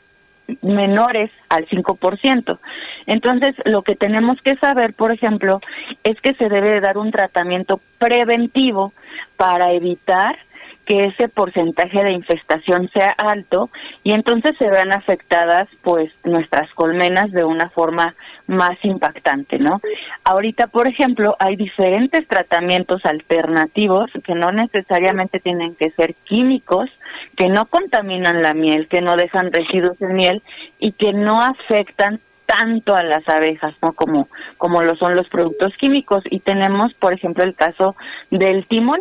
menores 0.63 1.31
al 1.49 1.67
5%. 1.67 2.59
Entonces, 3.07 3.55
lo 3.65 3.83
que 3.83 3.97
tenemos 3.97 4.41
que 4.43 4.57
saber, 4.57 4.95
por 4.95 5.11
ejemplo, 5.11 5.61
es 6.03 6.21
que 6.21 6.35
se 6.35 6.49
debe 6.49 6.81
dar 6.81 6.99
un 6.99 7.11
tratamiento 7.11 7.81
preventivo 7.99 8.93
para 9.37 9.73
evitar 9.73 10.37
que 10.85 11.07
ese 11.07 11.29
porcentaje 11.29 12.05
de 12.05 12.13
infestación 12.13 12.89
sea 12.91 13.11
alto 13.11 13.71
y 14.03 14.13
entonces 14.13 14.57
se 14.59 14.71
vean 14.71 14.93
afectadas 14.93 15.69
pues 15.83 16.13
nuestras 16.25 16.73
colmenas 16.75 17.33
de 17.33 17.45
una 17.45 17.71
forma 17.71 18.15
más 18.47 18.77
impactante, 18.83 19.59
¿no? 19.59 19.81
Ahorita, 20.25 20.67
por 20.67 20.87
ejemplo, 20.87 21.37
hay 21.39 21.57
diferentes 21.57 22.27
tratamientos 22.29 23.07
alternativos 23.07 24.11
que 24.25 24.35
no 24.35 24.53
necesariamente 24.53 25.41
tienen 25.41 25.75
que 25.75 25.91
ser 25.91 26.15
químicos, 26.15 26.91
que 27.37 27.49
no 27.49 27.67
contaminan 27.67 28.43
la 28.43 28.55
miel, 28.55 28.89
que 28.89 29.01
no 29.01 29.17
dejan 29.17 29.53
residuos 29.53 29.99
de 29.99 30.09
miel 30.09 30.43
y 30.79 30.93
que 30.93 31.13
no 31.13 31.41
afectan 31.41 32.21
tanto 32.47 32.95
a 32.95 33.03
las 33.03 33.29
abejas, 33.29 33.75
¿no? 33.83 33.93
Como, 33.93 34.29
como 34.59 34.83
lo 34.83 34.97
son 34.97 35.15
los 35.15 35.29
productos 35.29 35.77
químicos. 35.77 36.23
Y 36.29 36.41
tenemos, 36.41 36.95
por 36.95 37.13
ejemplo, 37.13 37.43
el 37.43 37.55
caso 37.55 37.97
del 38.31 38.67
timón, 38.67 39.01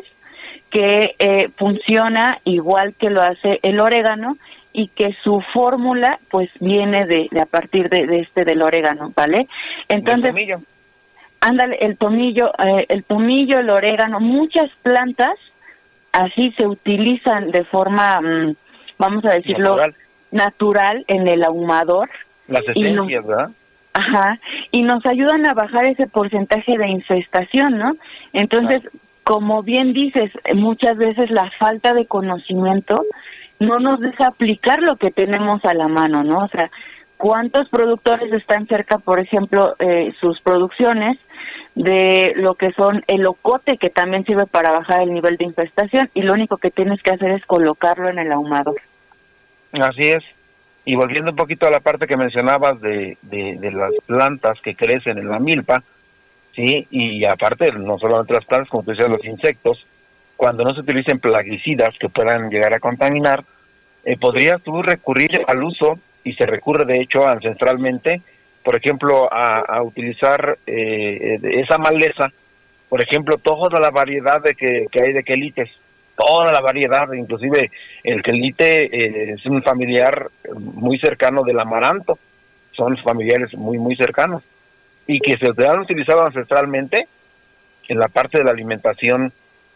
que 0.73 1.15
eh, 1.19 1.49
funciona 1.55 2.39
igual 2.45 2.95
que 2.95 3.11
lo 3.11 3.21
hace 3.21 3.59
el 3.61 3.79
orégano 3.79 4.37
y 4.73 4.87
que 4.87 5.15
su 5.23 5.39
fórmula 5.39 6.19
pues 6.31 6.49
viene 6.59 7.05
de, 7.05 7.29
a 7.39 7.45
partir 7.45 7.89
de, 7.89 8.19
este 8.19 8.43
del 8.43 8.63
orégano, 8.63 9.13
¿vale? 9.15 9.47
Entonces, 9.87 10.25
el 10.25 10.31
tomillo. 10.31 10.61
ándale, 11.41 11.77
el 11.79 11.95
tomillo, 11.95 12.51
eh, 12.57 12.87
el 12.89 13.03
tomillo, 13.03 13.59
el 13.59 13.69
orégano, 13.69 14.19
muchas 14.19 14.71
plantas 14.81 15.35
así 16.11 16.51
se 16.57 16.65
utilizan 16.65 17.51
de 17.51 17.63
forma, 17.63 18.19
mm, 18.19 18.55
vamos 18.97 19.23
a 19.25 19.33
decirlo, 19.33 19.77
natural, 20.31 21.05
en 21.07 21.27
el 21.27 21.43
ahumador. 21.43 22.09
Las 22.47 22.67
esencias, 22.67 23.27
¿verdad? 23.27 23.51
Ajá, 23.93 24.39
y 24.71 24.81
nos 24.81 25.05
ayudan 25.05 25.45
a 25.45 25.53
bajar 25.53 25.85
ese 25.85 26.07
porcentaje 26.07 26.79
de 26.79 26.87
infestación, 26.87 27.77
¿no? 27.77 27.95
Entonces, 28.33 28.81
como 29.23 29.63
bien 29.63 29.93
dices, 29.93 30.31
muchas 30.53 30.97
veces 30.97 31.29
la 31.31 31.49
falta 31.51 31.93
de 31.93 32.05
conocimiento 32.05 33.03
no 33.59 33.79
nos 33.79 33.99
deja 33.99 34.27
aplicar 34.27 34.81
lo 34.81 34.97
que 34.97 35.11
tenemos 35.11 35.63
a 35.65 35.73
la 35.73 35.87
mano, 35.87 36.23
¿no? 36.23 36.39
O 36.39 36.47
sea, 36.47 36.69
¿cuántos 37.17 37.69
productores 37.69 38.31
están 38.33 38.67
cerca, 38.67 38.97
por 38.97 39.19
ejemplo, 39.19 39.75
eh, 39.79 40.13
sus 40.19 40.41
producciones 40.41 41.17
de 41.75 42.33
lo 42.35 42.55
que 42.55 42.71
son 42.73 43.03
el 43.07 43.25
ocote, 43.25 43.77
que 43.77 43.89
también 43.89 44.25
sirve 44.25 44.45
para 44.45 44.71
bajar 44.71 45.01
el 45.01 45.13
nivel 45.13 45.37
de 45.37 45.45
infestación, 45.45 46.09
y 46.13 46.23
lo 46.23 46.33
único 46.33 46.57
que 46.57 46.71
tienes 46.71 47.01
que 47.01 47.11
hacer 47.11 47.31
es 47.31 47.45
colocarlo 47.45 48.09
en 48.09 48.19
el 48.19 48.31
ahumador? 48.31 48.81
Así 49.71 50.09
es. 50.09 50.23
Y 50.85 50.95
volviendo 50.95 51.31
un 51.31 51.37
poquito 51.37 51.65
a 51.65 51.71
la 51.71 51.79
parte 51.79 52.07
que 52.07 52.17
mencionabas 52.17 52.81
de, 52.81 53.17
de, 53.21 53.57
de 53.57 53.71
las 53.71 53.93
plantas 54.05 54.59
que 54.59 54.75
crecen 54.75 55.17
en 55.17 55.29
la 55.29 55.39
milpa, 55.39 55.81
¿sí? 56.53 56.87
Y 56.89 57.25
aparte, 57.25 57.71
no 57.71 57.97
solamente 57.97 58.33
las 58.33 58.45
plantas, 58.45 58.69
como 58.69 58.83
tú 58.83 58.91
decías, 58.91 59.09
los 59.09 59.25
insectos, 59.25 59.85
cuando 60.35 60.63
no 60.63 60.73
se 60.73 60.81
utilicen 60.81 61.19
plaguicidas 61.19 61.97
que 61.99 62.09
puedan 62.09 62.49
llegar 62.49 62.73
a 62.73 62.79
contaminar, 62.79 63.43
eh, 64.05 64.17
podrías 64.17 64.61
tú 64.61 64.81
recurrir 64.81 65.41
al 65.47 65.63
uso, 65.63 65.99
y 66.23 66.33
se 66.33 66.45
recurre 66.45 66.85
de 66.85 67.01
hecho 67.01 67.27
ancestralmente, 67.27 68.21
por 68.63 68.77
ejemplo, 68.77 69.27
a, 69.29 69.81
utilizar 69.83 70.57
eh, 70.65 71.37
esa 71.43 71.77
maleza, 71.77 72.29
por 72.87 73.01
ejemplo, 73.01 73.37
toda 73.37 73.77
la 73.79 73.89
variedad 73.89 74.41
de 74.41 74.55
que, 74.55 74.87
hay 74.93 75.11
de 75.11 75.23
quelites, 75.23 75.71
toda 76.15 76.51
la 76.53 76.61
variedad, 76.61 77.11
inclusive 77.11 77.71
el 78.05 78.23
quelite 78.23 78.85
eh, 78.85 79.33
es 79.33 79.45
un 79.45 79.61
familiar 79.63 80.29
muy 80.55 80.97
cercano 80.97 81.43
del 81.43 81.59
amaranto, 81.59 82.17
son 82.71 82.95
familiares 82.97 83.53
muy, 83.55 83.77
muy 83.77 83.97
cercanos 83.97 84.43
y 85.07 85.19
que 85.19 85.37
se 85.37 85.67
han 85.67 85.79
utilizado 85.79 86.25
ancestralmente 86.25 87.07
en 87.87 87.99
la 87.99 88.07
parte 88.07 88.37
de 88.37 88.43
la 88.43 88.51
alimentación 88.51 89.31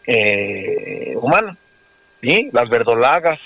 eh, 0.06 1.14
humana, 1.16 1.56
¿sí? 2.22 2.50
Las 2.52 2.68
verdolagas, 2.68 3.38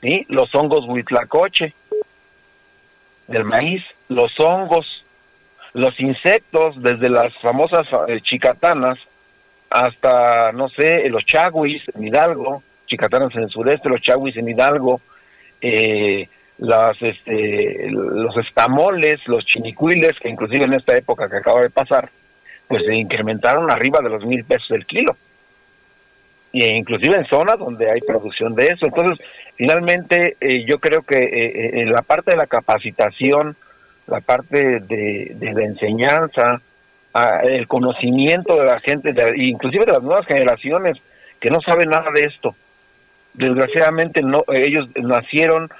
¿sí? 0.00 0.26
Los 0.28 0.54
hongos 0.54 0.86
huitlacoche 0.86 1.72
del 3.28 3.44
maíz, 3.44 3.84
los 4.08 4.38
hongos, 4.40 5.04
los 5.72 5.98
insectos, 6.00 6.82
desde 6.82 7.08
las 7.08 7.32
famosas 7.34 7.86
eh, 8.08 8.20
chicatanas 8.20 8.98
hasta, 9.70 10.50
no 10.50 10.68
sé, 10.68 11.08
los 11.08 11.24
chaguis 11.24 11.82
en 11.94 12.08
Hidalgo, 12.08 12.64
chicatanas 12.86 13.34
en 13.36 13.42
el 13.44 13.50
sureste, 13.50 13.88
los 13.88 14.02
chaguis 14.02 14.36
en 14.36 14.48
Hidalgo, 14.48 15.00
eh, 15.60 16.28
las 16.60 17.00
este 17.00 17.88
los 17.90 18.36
estamoles, 18.36 19.26
los 19.26 19.44
chinicuiles, 19.46 20.18
que 20.20 20.28
inclusive 20.28 20.64
en 20.64 20.74
esta 20.74 20.96
época 20.96 21.28
que 21.28 21.38
acaba 21.38 21.62
de 21.62 21.70
pasar, 21.70 22.10
pues 22.68 22.84
se 22.84 22.94
incrementaron 22.94 23.70
arriba 23.70 24.00
de 24.00 24.10
los 24.10 24.24
mil 24.24 24.44
pesos 24.44 24.70
el 24.72 24.86
kilo. 24.86 25.16
Y 26.52 26.64
inclusive 26.64 27.16
en 27.16 27.26
zonas 27.26 27.58
donde 27.58 27.90
hay 27.90 28.00
producción 28.00 28.54
de 28.54 28.66
eso. 28.66 28.86
Entonces, 28.86 29.24
finalmente, 29.56 30.36
eh, 30.40 30.64
yo 30.64 30.78
creo 30.78 31.02
que 31.02 31.22
eh, 31.22 31.80
eh, 31.80 31.86
la 31.86 32.02
parte 32.02 32.32
de 32.32 32.36
la 32.36 32.46
capacitación, 32.46 33.56
la 34.06 34.20
parte 34.20 34.80
de, 34.80 35.36
la 35.40 35.64
enseñanza, 35.64 36.60
el 37.44 37.66
conocimiento 37.68 38.56
de 38.56 38.66
la 38.66 38.80
gente, 38.80 39.14
inclusive 39.36 39.86
de 39.86 39.92
las 39.92 40.02
nuevas 40.02 40.26
generaciones 40.26 40.98
que 41.40 41.50
no 41.50 41.60
saben 41.62 41.88
nada 41.88 42.10
de 42.10 42.24
esto. 42.24 42.54
Desgraciadamente, 43.32 44.22
no 44.22 44.44
ellos 44.48 44.88
nacieron 44.96 45.70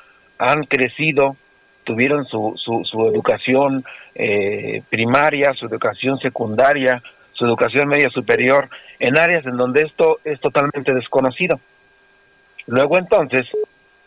han 0.40 0.64
crecido, 0.64 1.36
tuvieron 1.84 2.24
su, 2.24 2.54
su, 2.56 3.06
educación 3.06 3.84
eh, 4.14 4.82
primaria, 4.88 5.52
su 5.52 5.66
educación 5.66 6.18
secundaria, 6.18 7.02
su 7.34 7.44
educación 7.44 7.88
media 7.88 8.08
superior, 8.08 8.70
en 8.98 9.18
áreas 9.18 9.44
en 9.44 9.58
donde 9.58 9.82
esto 9.82 10.18
es 10.24 10.40
totalmente 10.40 10.94
desconocido. 10.94 11.60
Luego 12.66 12.96
entonces, 12.96 13.48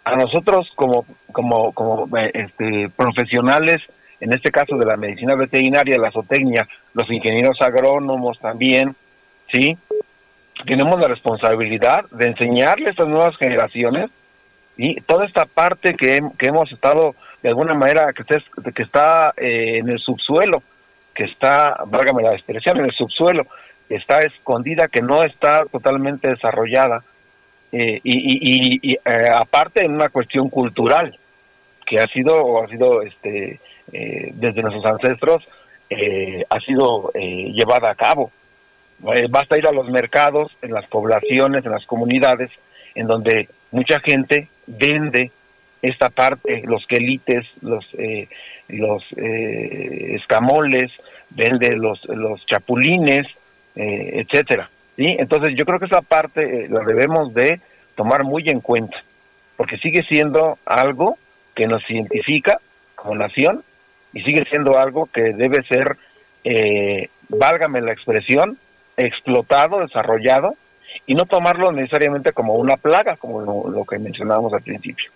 a 0.06 0.15
nosotros 0.15 0.72
como, 0.76 1.06
como, 1.32 1.72
como 1.72 2.17
eh, 2.17 2.32
este, 2.34 2.89
profesionales 2.89 3.84
en 4.19 4.34
este 4.34 4.52
caso 4.52 4.78
de 4.78 4.86
la 4.86 4.98
medicina 4.98 5.36
veterinaria, 5.36 5.98
la 5.98 6.10
zootecnia, 6.10 6.67
los 6.93 7.12
ingenieros 7.12 7.62
agrónomos 7.62 8.39
también, 8.39 8.96
¿sí? 9.52 9.78
Tenemos 10.65 11.00
la 11.00 11.10
responsabilidad 11.10 12.06
de 12.10 12.28
enseñarle 12.28 12.88
a 12.88 12.91
estas 12.91 13.08
nuevas 13.10 13.36
generaciones 13.36 14.10
y 14.78 15.02
toda 15.02 15.26
esta 15.26 15.46
parte 15.46 15.96
que, 15.96 16.22
hemos 16.40 16.72
estado 16.72 17.16
de 17.42 17.50
alguna 17.50 17.74
manera 17.74 18.12
que 18.14 18.24
está, 18.24 18.42
que 18.72 18.84
está 18.84 19.34
eh, 19.38 19.78
en 19.78 19.90
el 19.90 20.00
subsuelo, 20.00 20.64
que 21.14 21.26
está, 21.26 21.84
válgame 21.88 22.24
la 22.24 22.34
expresión, 22.34 22.78
en 22.78 22.86
el 22.86 22.92
subsuelo, 22.92 23.46
que 23.88 23.96
está 23.96 24.22
escondida, 24.24 24.88
que 24.88 25.02
no 25.02 25.24
está 25.24 25.66
totalmente 25.66 26.30
desarrollada, 26.30 27.04
eh, 27.72 28.00
y, 28.04 28.80
y, 28.82 28.94
eh, 28.94 29.00
aparte 29.36 29.84
en 29.84 29.94
una 29.94 30.10
cuestión 30.10 30.50
cultural, 30.50 31.18
que 31.86 32.00
ha 32.00 32.08
sido, 32.08 32.64
ha 32.64 32.68
sido 32.68 33.02
este, 33.02 33.60
desde 33.92 34.62
nuestros 34.62 34.86
ancestros, 34.86 35.48
ha 36.50 36.60
sido 36.62 37.12
llevada 37.14 37.90
a 37.90 37.96
cabo. 37.96 38.32
basta 39.30 39.58
ir 39.58 39.68
a 39.68 39.72
los 39.74 39.90
mercados, 39.90 40.56
en 40.62 40.72
las 40.72 40.88
poblaciones, 40.88 41.66
en 41.66 41.72
las 41.72 41.86
comunidades, 41.86 42.52
en 42.96 43.06
donde 43.08 43.50
mucha 43.74 44.00
gente 44.00 44.48
vende 44.68 45.32
esta 45.82 46.10
parte, 46.10 46.64
los 46.66 46.88
quelites, 46.88 47.46
los 47.62 47.86
eh, 47.96 48.30
los 48.70 49.04
eh, 49.18 50.16
escamoles, 50.16 50.92
vende 51.32 51.76
los 51.76 52.06
los 52.06 52.46
chapulines, 52.46 53.28
eh, 53.76 54.24
etcétera. 54.26 54.70
¿sí? 54.96 55.16
Entonces 55.20 55.56
yo 55.56 55.66
creo 55.66 55.80
que 55.80 55.88
esa 55.88 56.02
parte 56.02 56.68
la 56.70 56.82
debemos 56.82 57.34
de 57.34 57.60
tomar 57.96 58.24
muy 58.24 58.48
en 58.48 58.62
cuenta, 58.62 59.04
porque 59.58 59.78
sigue 59.78 60.04
siendo 60.04 60.58
algo 60.66 61.18
que 61.56 61.68
nos 61.68 61.88
identifica 61.90 62.60
como 62.96 63.16
nación 63.16 63.64
y 64.14 64.22
sigue 64.22 64.46
siendo 64.46 64.78
algo 64.78 65.08
que 65.08 65.34
debe 65.34 65.64
ser, 65.64 65.98
válgame 67.30 67.82
la 67.82 67.92
expresión, 67.92 68.58
explotado, 68.96 69.80
desarrollado 69.80 70.56
y 71.06 71.16
no 71.16 71.26
tomarlo 71.26 71.72
necesariamente 71.72 72.32
como 72.32 72.56
una 72.56 72.78
plaga, 72.78 73.16
como 73.18 73.42
lo, 73.70 73.86
que 73.86 74.00
mencionábamos 74.00 74.54
al 74.54 74.62
principio. 74.62 75.12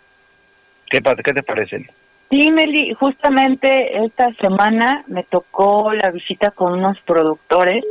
¿Qué, 0.89 1.01
¿Qué 1.01 1.33
te 1.33 1.43
parece? 1.43 1.87
Sí, 2.29 2.51
Meli, 2.51 2.93
justamente 2.93 4.03
esta 4.03 4.33
semana 4.33 5.03
me 5.07 5.23
tocó 5.23 5.93
la 5.93 6.11
visita 6.11 6.51
con 6.51 6.73
unos 6.73 6.99
productores 7.01 7.85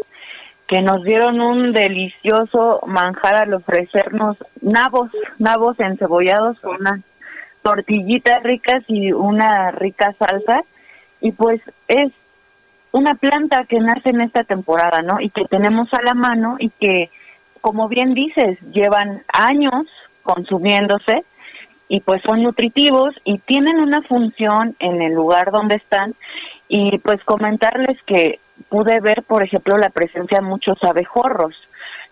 que 0.66 0.83
nos 0.83 1.05
dieron 1.05 1.40
un 1.40 1.72
delicioso 1.72 2.81
manjar 2.87 3.35
al 3.37 3.55
ofrecernos 3.55 4.37
nabos, 4.61 5.11
nabos 5.38 5.79
encebollados 5.81 6.59
con 6.61 6.77
unas 6.81 7.01
tortillitas 7.62 8.42
ricas 8.42 8.83
y 8.88 9.12
una 9.12 9.70
rica 9.70 10.12
salsa. 10.12 10.62
Y 11.20 11.33
pues 11.33 11.61
es 11.88 12.11
una 12.92 13.14
planta 13.14 13.64
que 13.64 13.79
nace 13.79 14.11
en 14.11 14.20
esta 14.20 14.44
temporada, 14.44 15.03
¿no? 15.03 15.20
Y 15.20 15.31
que 15.31 15.44
tenemos 15.44 15.92
a 15.94 16.03
la 16.03 16.14
mano 16.14 16.57
y 16.59 16.70
que 16.70 17.11
como 17.66 17.88
bien 17.88 18.14
dices, 18.14 18.61
llevan 18.70 19.24
años 19.26 19.88
consumiéndose 20.22 21.24
y 21.88 21.98
pues 21.98 22.22
son 22.22 22.44
nutritivos 22.44 23.16
y 23.24 23.38
tienen 23.38 23.81
una 23.81 24.02
función 24.02 24.76
en 24.79 25.02
el 25.02 25.14
lugar 25.14 25.50
donde 25.50 25.74
están 25.74 26.14
y 26.68 26.98
pues 26.98 27.24
comentarles 27.24 28.00
que 28.05 28.38
pude 28.68 29.00
ver, 29.00 29.24
por 29.24 29.42
ejemplo, 29.42 29.79
la 29.79 29.90
presencia 29.90 30.38
de 30.38 30.46
muchos 30.46 30.85
abejorros, 30.85 31.57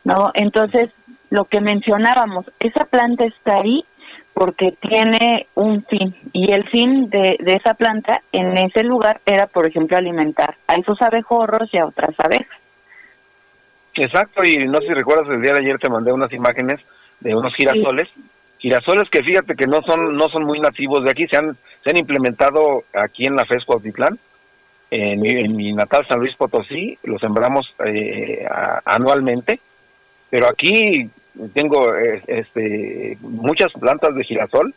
¿no? 0.03 0.33
Entonces, 0.35 0.91
lo 1.31 1.45
que 1.45 1.61
mencionábamos, 1.61 2.51
esa 2.59 2.85
planta 2.87 3.25
está 3.25 3.59
ahí 3.59 3.85
porque 4.33 4.73
tiene 4.73 5.47
un 5.55 5.85
fin 5.85 6.17
y 6.33 6.51
el 6.51 6.69
fin 6.69 7.11
de, 7.11 7.37
de 7.39 7.55
esa 7.55 7.75
planta 7.75 8.23
en 8.33 8.59
ese 8.59 8.83
lugar 8.83 9.21
era, 9.25 9.47
por 9.47 9.67
ejemplo, 9.67 9.97
alimentar 9.97 10.57
a 10.67 10.75
esos 10.75 11.01
abejorros 11.01 11.73
y 11.73 11.79
a 11.79 11.87
otras 11.87 12.19
abejas. 12.19 12.64
Exacto, 13.95 14.45
y 14.45 14.67
no 14.67 14.81
sé 14.81 14.89
si 14.89 14.95
recuerdas, 14.95 15.29
el 15.29 15.43
día 15.43 15.53
de 15.53 15.61
ayer 15.61 15.79
te 15.79 15.89
mandé 15.89 16.13
unas 16.13 16.33
imágenes 16.33 16.81
de 17.21 17.35
unos 17.35 17.55
girasoles, 17.55 18.09
girasoles 18.59 19.09
que 19.09 19.23
fíjate 19.23 19.55
que 19.55 19.67
no 19.67 19.83
son 19.83 20.17
no 20.17 20.29
son 20.29 20.45
muy 20.45 20.59
nativos 20.59 21.05
de 21.05 21.11
aquí, 21.11 21.29
se 21.29 21.37
han 21.37 21.57
se 21.83 21.91
han 21.91 21.97
implementado 21.97 22.83
aquí 22.93 23.27
en 23.27 23.37
la 23.37 23.45
FESCO 23.45 23.75
Altitlán, 23.75 24.19
en 24.91 25.21
mi, 25.21 25.29
en 25.31 25.57
mi 25.57 25.73
natal 25.73 26.07
San 26.07 26.19
Luis 26.19 26.35
Potosí, 26.35 26.99
los 27.05 27.21
sembramos 27.21 27.75
eh, 27.85 28.47
anualmente, 28.85 29.61
pero 30.29 30.49
aquí 30.49 31.09
tengo 31.53 31.95
eh, 31.95 32.23
este 32.27 33.17
muchas 33.21 33.73
plantas 33.73 34.15
de 34.15 34.25
girasol 34.25 34.75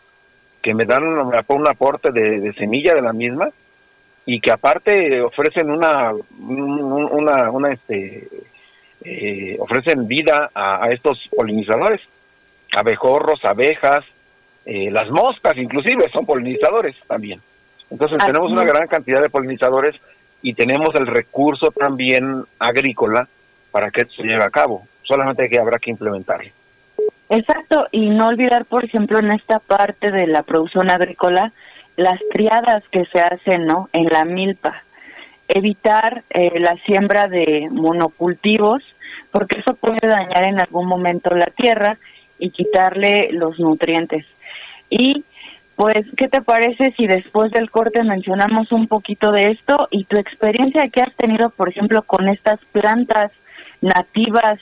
que 0.62 0.73
me 0.73 0.86
dan 0.86 1.03
un, 1.03 1.67
aporte 1.67 2.12
de, 2.12 2.39
de 2.39 2.53
semilla 2.53 2.93
de 2.93 3.01
la 3.01 3.13
misma 3.13 3.49
y 4.25 4.41
que 4.41 4.51
aparte 4.51 5.21
ofrecen 5.21 5.71
una 5.71 6.12
una 6.39 7.49
una 7.49 7.71
este 7.71 8.27
eh, 9.10 9.56
ofrecen 9.60 10.06
vida 10.06 10.50
a, 10.54 10.91
estos 10.91 11.30
polinizadores, 11.34 12.02
abejorros, 12.76 13.46
abejas, 13.46 14.04
eh, 14.65 14.91
las 14.91 15.10
moscas 15.10 15.58
inclusive 15.58 16.10
son 16.10 16.26
polinizadores 16.26 16.98
también. 17.08 17.39
Entonces 17.89 18.17
tenemos 18.26 18.52
una 18.52 18.65
gran 18.65 18.86
cantidad 18.88 19.22
de 19.22 19.30
polinizadores 19.30 19.96
y 20.41 20.54
tenemos 20.56 20.93
el 20.96 21.08
recurso 21.08 21.72
también 21.72 22.43
agrícola 22.60 23.30
para 23.72 23.91
que 23.91 24.02
esto 24.02 24.15
se 24.15 24.24
lleve 24.24 24.43
a 24.43 24.50
cabo. 24.50 24.86
Solamente 25.04 25.48
que 25.48 25.58
habrá 25.58 25.80
que 25.80 25.91
implementarlo. 25.91 26.52
Exacto, 27.30 27.88
y 27.91 28.10
no 28.10 28.28
olvidar, 28.28 28.65
por 28.65 28.84
ejemplo, 28.84 29.20
en 29.20 29.32
esta 29.32 29.60
parte 29.60 30.12
de 30.12 30.28
la 30.28 30.43
producción 30.43 30.89
agrícola, 30.89 31.54
las 31.96 32.20
triadas 32.30 32.84
que 32.89 33.06
se 33.06 33.22
hacen, 33.22 33.65
¿no? 33.65 33.89
En 33.93 34.08
la 34.08 34.26
milpa 34.26 34.84
evitar 35.48 36.24
eh, 36.30 36.60
la 36.60 36.76
siembra 36.78 37.28
de 37.28 37.70
monocultivos, 37.72 38.84
porque 39.32 39.60
eso 39.60 39.75
puede 39.75 40.08
dañar 40.08 40.43
en 40.43 40.60
algún 40.60 40.88
momento 40.88 41.36
la 41.36 41.47
tierra 41.47 41.97
y 42.39 42.49
quitarle 42.51 43.30
los 43.32 43.60
nutrientes. 43.60 44.25
Y 44.89 45.23
pues, 45.75 46.08
¿qué 46.15 46.27
te 46.27 46.41
parece 46.41 46.93
si 46.97 47.06
después 47.06 47.51
del 47.51 47.69
corte 47.69 48.03
mencionamos 48.03 48.71
un 48.71 48.88
poquito 48.88 49.32
de 49.32 49.51
esto 49.51 49.88
y 49.91 50.06
tu 50.06 50.17
experiencia 50.17 50.89
que 50.89 51.01
has 51.01 51.13
tenido, 51.15 51.51
por 51.51 51.69
ejemplo, 51.69 52.01
con 52.01 52.27
estas 52.30 52.60
plantas 52.71 53.32
nativas 53.82 54.60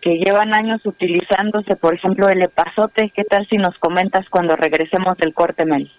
que 0.00 0.18
llevan 0.18 0.54
años 0.54 0.80
utilizándose, 0.84 1.76
por 1.76 1.94
ejemplo, 1.94 2.28
el 2.28 2.42
epazote? 2.42 3.10
¿Qué 3.10 3.24
tal 3.24 3.46
si 3.46 3.58
nos 3.58 3.78
comentas 3.78 4.28
cuando 4.28 4.56
regresemos 4.56 5.16
del 5.18 5.34
corte, 5.34 5.64
Mel? 5.64 5.90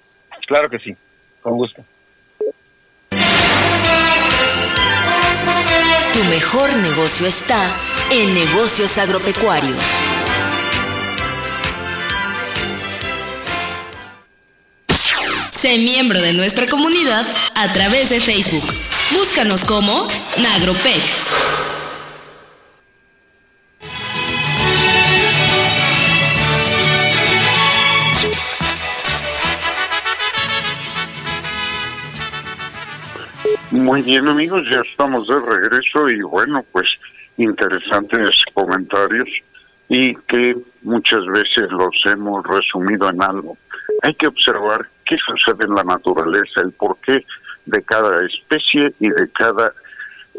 Claro 0.48 0.70
que 0.70 0.80
sí, 0.80 0.96
con 1.42 1.54
gusto. 1.58 1.84
Tu 6.14 6.24
mejor 6.30 6.76
negocio 6.78 7.28
está 7.28 7.58
en 8.18 8.34
negocios 8.34 8.98
agropecuarios. 8.98 9.76
Sé 15.52 15.78
miembro 15.80 16.22
de 16.22 16.32
nuestra 16.32 16.66
comunidad 16.68 17.28
a 17.56 17.74
través 17.74 18.10
de 18.10 18.22
Facebook. 18.22 18.64
Búscanos 19.12 19.66
como 19.66 19.92
Nagropec. 20.42 21.02
Muy 33.72 34.04
bien 34.04 34.30
amigos, 34.30 34.64
ya 34.72 34.80
estamos 34.80 35.28
de 35.28 35.38
regreso 35.38 36.10
y 36.10 36.22
bueno, 36.22 36.64
pues 36.72 36.88
interesantes 37.38 38.44
comentarios 38.54 39.30
y 39.88 40.16
que 40.16 40.56
muchas 40.84 41.26
veces 41.26 41.70
los 41.72 42.06
hemos 42.06 42.46
resumido 42.46 43.10
en 43.10 43.22
algo. 43.22 43.58
Hay 44.02 44.14
que 44.16 44.28
observar 44.28 44.88
qué 45.06 45.18
sucede 45.18 45.66
en 45.66 45.76
la 45.76 45.84
naturaleza, 45.84 46.62
el 46.62 46.72
porqué 46.72 47.26
de 47.66 47.84
cada 47.84 48.26
especie 48.26 48.94
y 49.00 49.10
de 49.10 49.30
cada 49.32 49.74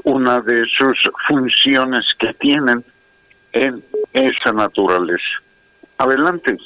una 0.05 0.41
de 0.41 0.67
sus 0.67 1.11
funciones 1.27 2.07
que 2.19 2.33
tienen 2.35 2.85
en 3.53 3.83
esa 4.13 4.53
naturaleza. 4.53 5.43
Adelante. 5.99 6.57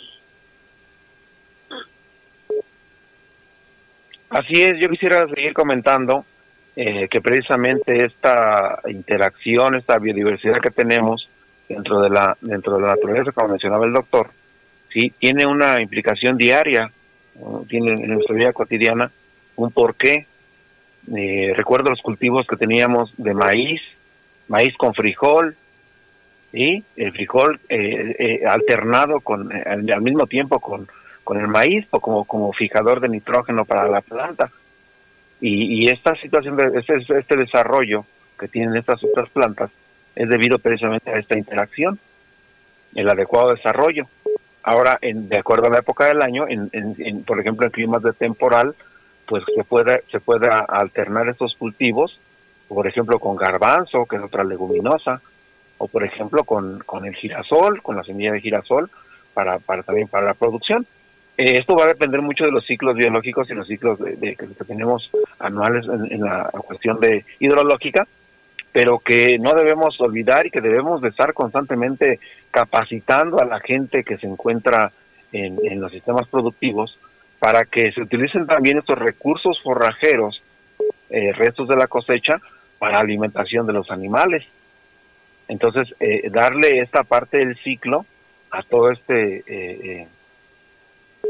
Así 4.31 4.63
es, 4.63 4.79
yo 4.81 4.89
quisiera 4.89 5.27
seguir 5.29 5.53
comentando 5.53 6.25
eh, 6.77 7.09
que 7.09 7.21
precisamente 7.21 8.05
esta 8.05 8.81
interacción, 8.89 9.75
esta 9.75 9.99
biodiversidad 9.99 10.61
que 10.61 10.71
tenemos 10.71 11.29
dentro 11.69 12.01
de 12.01 12.11
la 12.11 12.37
dentro 12.41 12.77
de 12.77 12.83
la 12.83 12.89
naturaleza, 12.89 13.33
como 13.33 13.49
mencionaba 13.49 13.87
el 13.87 13.93
doctor, 13.93 14.31
sí 14.89 15.13
tiene 15.19 15.47
una 15.47 15.81
implicación 15.83 16.37
diaria, 16.37 16.91
tiene 17.69 17.93
en 17.93 18.15
nuestra 18.15 18.37
vida 18.37 18.53
cotidiana 18.53 19.11
un 19.57 19.73
porqué. 19.73 20.27
Eh, 21.15 21.53
recuerdo 21.57 21.91
los 21.91 22.03
cultivos 22.03 22.47
que 22.47 22.57
teníamos 22.57 23.13
de 23.17 23.35
maíz, 23.35 23.83
maíz 24.47 24.77
con 24.77 24.95
frijol, 24.95 25.57
y 26.53 26.85
el 26.97 27.13
frijol 27.13 27.61
eh, 27.69 28.15
eh 28.19 28.47
alternado 28.47 29.21
con 29.21 29.51
al, 29.53 30.01
mismo 30.03 30.27
tiempo 30.27 30.61
con, 30.61 30.87
con 31.25 31.39
el 31.41 31.49
maíz 31.49 31.87
o 31.91 32.01
como, 32.01 32.25
como 32.25 32.53
fijador 32.53 33.01
de 33.01 33.09
nitrógeno 33.09 33.65
para 33.65 33.89
la 33.89 34.01
planta 34.01 34.51
Y, 35.41 35.89
esta 35.89 36.15
situación, 36.17 36.59
este, 36.75 36.97
este 37.19 37.37
desarrollo 37.37 38.05
que 38.39 38.49
tienen 38.49 38.77
estas 38.77 39.03
otras 39.03 39.29
plantas 39.31 39.71
es 40.15 40.29
debido 40.29 40.59
precisamente 40.59 41.11
a 41.11 41.19
esta 41.19 41.39
interacción, 41.39 41.99
el 42.95 43.09
adecuado 43.09 43.55
desarrollo. 43.55 44.07
Ahora, 44.63 44.99
en, 45.01 45.29
de 45.29 45.39
acuerdo 45.39 45.67
a 45.67 45.71
la 45.71 45.79
época 45.79 46.07
del 46.07 46.21
año, 46.21 46.45
en, 46.49 47.25
por 47.25 47.41
ejemplo, 47.41 47.67
en 47.67 47.73
climas 47.73 48.03
de 48.03 48.13
temporal, 48.13 48.75
pues 49.27 49.45
se 49.55 49.65
puede, 49.65 50.03
se 50.11 50.21
puede 50.21 50.49
alternar 50.51 51.29
estos 51.29 51.55
cultivos, 51.55 52.19
por 52.69 52.87
ejemplo, 52.87 53.19
con 53.19 53.37
garbanzo, 53.37 54.05
que 54.07 54.17
es 54.17 54.23
otra 54.23 54.45
leguminosa, 54.45 55.23
o 55.79 55.89
por 55.89 56.05
ejemplo 56.05 56.45
con, 56.45 56.81
con 56.81 57.07
el 57.07 57.15
girasol, 57.15 57.83
con 57.83 57.97
la 57.97 58.05
semilla 58.05 58.33
de 58.33 58.41
girasol, 58.41 58.91
para, 59.33 59.59
para 59.59 59.83
también 59.83 60.09
para 60.09 60.27
la 60.27 60.35
producción. 60.35 60.87
Eh, 61.41 61.57
esto 61.57 61.75
va 61.75 61.85
a 61.85 61.95
depender 61.95 62.21
mucho 62.21 62.45
de 62.45 62.51
los 62.51 62.67
ciclos 62.67 62.95
biológicos 62.95 63.49
y 63.49 63.55
los 63.55 63.67
ciclos 63.67 63.99
de, 63.99 64.37
que 64.37 64.47
tenemos 64.67 65.11
anuales 65.39 65.87
en, 65.87 66.21
la 66.21 66.51
cuestión 66.67 67.01
de 67.01 67.25
hidrológica, 67.39 68.07
pero 68.73 68.99
que 68.99 69.39
no 69.39 69.55
debemos 69.55 69.99
olvidar 70.03 70.45
y 70.45 70.51
que 70.51 70.61
debemos 70.61 71.01
de 71.01 71.09
estar 71.09 71.33
constantemente 71.33 72.21
capacitando 72.51 73.41
a 73.41 73.47
la 73.47 73.59
gente 73.59 74.05
que 74.05 74.19
se 74.19 74.27
encuentra 74.27 74.93
en, 75.33 75.57
en 75.65 75.81
los 75.81 75.91
sistemas 75.93 76.29
productivos 76.29 76.99
para 77.39 77.65
que 77.65 77.91
se 77.91 78.03
utilicen 78.03 78.47
también 78.47 78.77
estos 78.77 78.99
recursos 78.99 79.63
forrajeros, 79.63 80.43
eh, 81.09 81.33
restos 81.33 81.69
de 81.69 81.77
la 81.77 81.87
cosecha, 81.87 82.39
para 82.79 82.99
alimentación 82.99 83.67
de 83.67 83.73
los 83.73 83.91
animales. 83.91 84.45
Entonces, 85.49 85.95
eh, 86.01 86.29
darle 86.29 86.81
esta 86.81 87.03
parte 87.03 87.39
del 87.39 87.57
ciclo 87.57 88.05
a 88.51 88.63
todo 88.63 88.91
este 88.91 89.43
eh, 89.47 90.07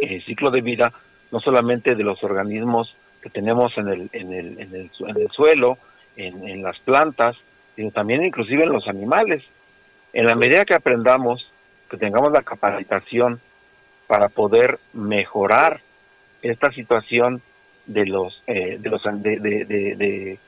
eh, 0.01 0.21
ciclo 0.21 0.51
de 0.51 0.61
vida, 0.61 0.93
no 1.31 1.41
solamente 1.41 1.95
de 1.95 2.05
los 2.05 2.23
organismos 2.25 2.95
que 3.21 3.31
tenemos 3.31 3.77
en 3.79 3.89
el, 3.89 4.11
en 4.13 4.33
el, 4.33 4.61
en 4.61 4.75
el, 4.75 4.91
en 4.99 5.17
el 5.17 5.31
suelo, 5.31 5.79
en, 6.17 6.63
las 6.63 6.79
plantas, 6.81 7.37
sino 7.77 7.91
también 7.91 8.25
inclusive 8.25 8.65
en 8.65 8.73
los 8.73 8.89
animales. 8.89 9.45
En 10.13 10.27
la 10.27 10.35
medida 10.35 10.65
que 10.65 10.75
aprendamos, 10.75 11.51
que 11.89 11.97
tengamos 11.97 12.33
la 12.33 12.43
capacitación 12.43 13.41
para 14.07 14.29
poder 14.29 14.79
mejorar 14.93 15.81
esta 16.43 16.73
situación 16.73 17.41
de 17.87 18.07
los 18.07 18.43
de 18.47 18.81
los 18.83 19.03
de, 19.03 19.39
de, 19.39 19.65
de, 19.65 20.39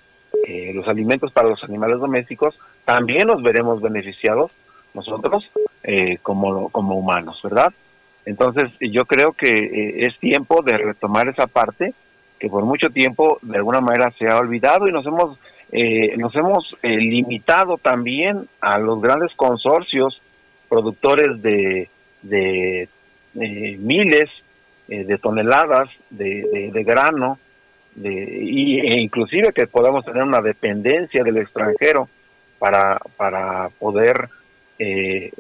los 0.75 0.89
alimentos 0.89 1.33
para 1.33 1.49
los 1.49 1.63
animales 1.65 2.01
domésticos, 2.01 2.59
también 2.85 3.29
nos 3.29 3.43
veremos 3.43 3.81
beneficiados 3.81 4.51
nosotros 4.95 5.51
eh, 5.83 6.19
como, 6.23 6.69
como 6.71 6.97
humanos, 6.97 7.41
¿verdad? 7.43 7.73
Entonces 8.25 8.73
yo 8.81 9.05
creo 9.05 9.33
que 9.33 9.49
eh, 9.49 10.07
es 10.07 10.19
tiempo 10.19 10.63
de 10.63 10.79
retomar 10.79 11.29
esa 11.29 11.47
parte 11.47 11.95
que 12.39 12.49
por 12.49 12.65
mucho 12.65 12.91
tiempo 12.91 13.39
de 13.43 13.57
alguna 13.57 13.81
manera 13.81 14.13
se 14.13 14.29
ha 14.29 14.39
olvidado 14.39 14.89
y 14.89 14.93
nos 14.93 15.07
hemos 15.07 15.39
eh, 15.71 16.17
nos 16.19 16.35
hemos 16.35 16.77
limitado 16.83 17.79
también 17.79 18.47
a 18.61 18.79
los 18.79 19.01
grandes 19.01 19.35
consorcios 19.35 20.21
productores 20.69 21.41
de, 21.41 21.89
de 22.23 22.89
miles 23.79 24.31
de 24.87 25.17
toneladas 25.17 25.89
de, 26.11 26.71
de, 26.73 26.85
grano 26.85 27.39
de, 27.95 28.11
y, 28.11 28.81
e 28.81 29.01
inclusive 29.01 29.53
que 29.55 29.67
podamos 29.67 30.05
tener 30.05 30.23
una 30.23 30.43
dependencia 30.43 31.25
del 31.25 31.39
extranjero 31.39 32.09
para, 32.63 33.01
para 33.17 33.71
poder 33.81 34.29
eh, 34.79 35.33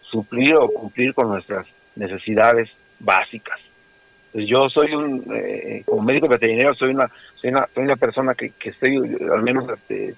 suplir 0.00 0.54
o 0.54 0.68
cumplir 0.68 1.12
con 1.12 1.28
nuestras 1.28 1.66
necesidades 2.00 2.70
básicas. 2.98 3.60
Pues 4.32 4.46
yo 4.46 4.68
soy 4.68 4.94
un, 4.94 5.24
eh, 5.34 5.82
como 5.84 6.02
médico 6.02 6.28
veterinario, 6.28 6.74
soy 6.74 6.90
una, 6.90 7.10
soy 7.34 7.50
una, 7.50 7.68
soy 7.74 7.84
una 7.84 7.96
persona 7.96 8.34
que, 8.34 8.50
que 8.50 8.70
estoy, 8.70 8.96
al 8.96 9.42
menos 9.42 9.68
este, 9.68 10.14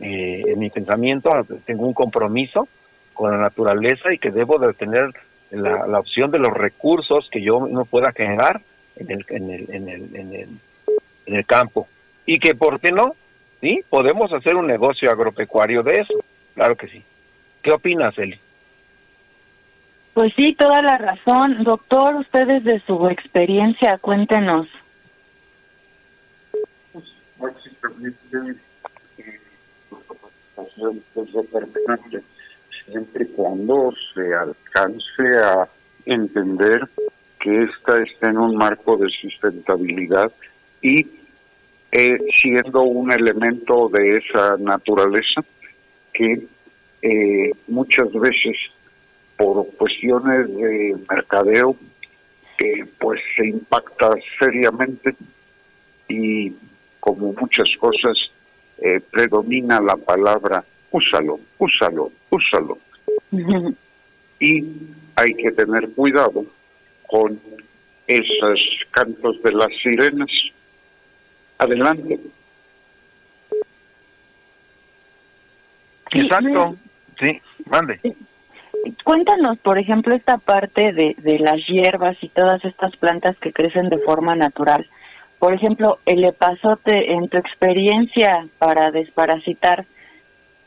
eh, 0.00 0.42
en 0.46 0.58
mi 0.58 0.70
pensamiento, 0.70 1.30
tengo 1.64 1.86
un 1.86 1.94
compromiso 1.94 2.68
con 3.12 3.30
la 3.30 3.38
naturaleza 3.38 4.12
y 4.12 4.18
que 4.18 4.30
debo 4.30 4.58
de 4.58 4.72
tener 4.74 5.10
la, 5.50 5.86
la 5.86 5.98
opción 5.98 6.30
de 6.30 6.38
los 6.38 6.52
recursos 6.52 7.28
que 7.30 7.42
yo 7.42 7.66
no 7.68 7.84
pueda 7.84 8.12
generar 8.12 8.60
en 8.96 9.10
el, 9.10 9.24
en 9.28 9.50
el, 9.50 9.74
en 9.74 9.88
el, 9.88 10.16
en 10.16 10.34
el, 10.34 10.48
en 11.26 11.34
el 11.34 11.46
campo. 11.46 11.88
Y 12.26 12.38
que, 12.38 12.54
¿por 12.54 12.80
qué 12.80 12.92
no? 12.92 13.14
¿sí? 13.60 13.82
Podemos 13.88 14.32
hacer 14.32 14.56
un 14.56 14.66
negocio 14.66 15.10
agropecuario 15.10 15.82
de 15.82 16.00
eso, 16.00 16.14
claro 16.54 16.76
que 16.76 16.88
sí. 16.88 17.02
¿Qué 17.62 17.72
opinas, 17.72 18.18
Eli? 18.18 18.38
Pues 20.14 20.32
sí, 20.34 20.54
toda 20.54 20.80
la 20.80 20.96
razón. 20.96 21.64
Doctor, 21.64 22.14
ustedes 22.14 22.62
de 22.62 22.80
su 22.86 23.08
experiencia, 23.08 23.98
cuéntenos. 23.98 24.68
Siempre 32.86 33.26
cuando 33.28 33.92
se 34.14 34.34
alcance 34.34 35.38
a 35.42 35.68
entender 36.06 36.88
que 37.40 37.64
esta 37.64 38.00
está 38.02 38.30
en 38.30 38.38
un 38.38 38.56
marco 38.56 38.96
de 38.96 39.10
sustentabilidad 39.10 40.30
y 40.80 41.08
eh, 41.90 42.18
siendo 42.40 42.82
un 42.82 43.10
elemento 43.10 43.88
de 43.88 44.18
esa 44.18 44.56
naturaleza 44.58 45.42
que 46.12 46.46
eh, 47.02 47.50
muchas 47.66 48.12
veces 48.12 48.56
por 49.36 49.66
cuestiones 49.76 50.48
de 50.56 50.96
mercadeo 51.08 51.76
eh, 52.58 52.84
pues 52.98 53.20
se 53.36 53.48
impacta 53.48 54.14
seriamente 54.38 55.14
y 56.08 56.52
como 57.00 57.32
muchas 57.32 57.68
cosas 57.78 58.16
eh, 58.78 59.00
predomina 59.10 59.80
la 59.80 59.96
palabra 59.96 60.64
úsalo, 60.90 61.40
úsalo, 61.58 62.10
úsalo. 62.30 62.78
y 64.38 64.64
hay 65.16 65.34
que 65.34 65.50
tener 65.52 65.90
cuidado 65.90 66.44
con 67.06 67.38
esos 68.06 68.60
cantos 68.90 69.42
de 69.42 69.52
las 69.52 69.70
sirenas 69.82 70.30
adelante. 71.58 72.20
Exacto, 76.12 76.76
sí, 77.18 77.40
mande. 77.66 78.00
Cuéntanos, 79.04 79.58
por 79.58 79.78
ejemplo, 79.78 80.14
esta 80.14 80.38
parte 80.38 80.92
de, 80.92 81.14
de 81.18 81.38
las 81.38 81.66
hierbas 81.66 82.16
y 82.22 82.28
todas 82.28 82.64
estas 82.64 82.96
plantas 82.96 83.36
que 83.38 83.52
crecen 83.52 83.88
de 83.88 83.98
forma 83.98 84.34
natural. 84.36 84.86
Por 85.38 85.52
ejemplo, 85.52 85.98
el 86.06 86.24
epazote, 86.24 87.12
en 87.12 87.28
tu 87.28 87.36
experiencia 87.36 88.46
para 88.58 88.90
desparasitar, 88.90 89.84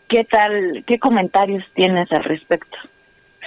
¿qué 0.07 0.23
tal, 0.23 0.83
qué 0.85 0.99
comentarios 0.99 1.63
tienes 1.73 2.11
al 2.11 2.23
respecto? 2.23 2.77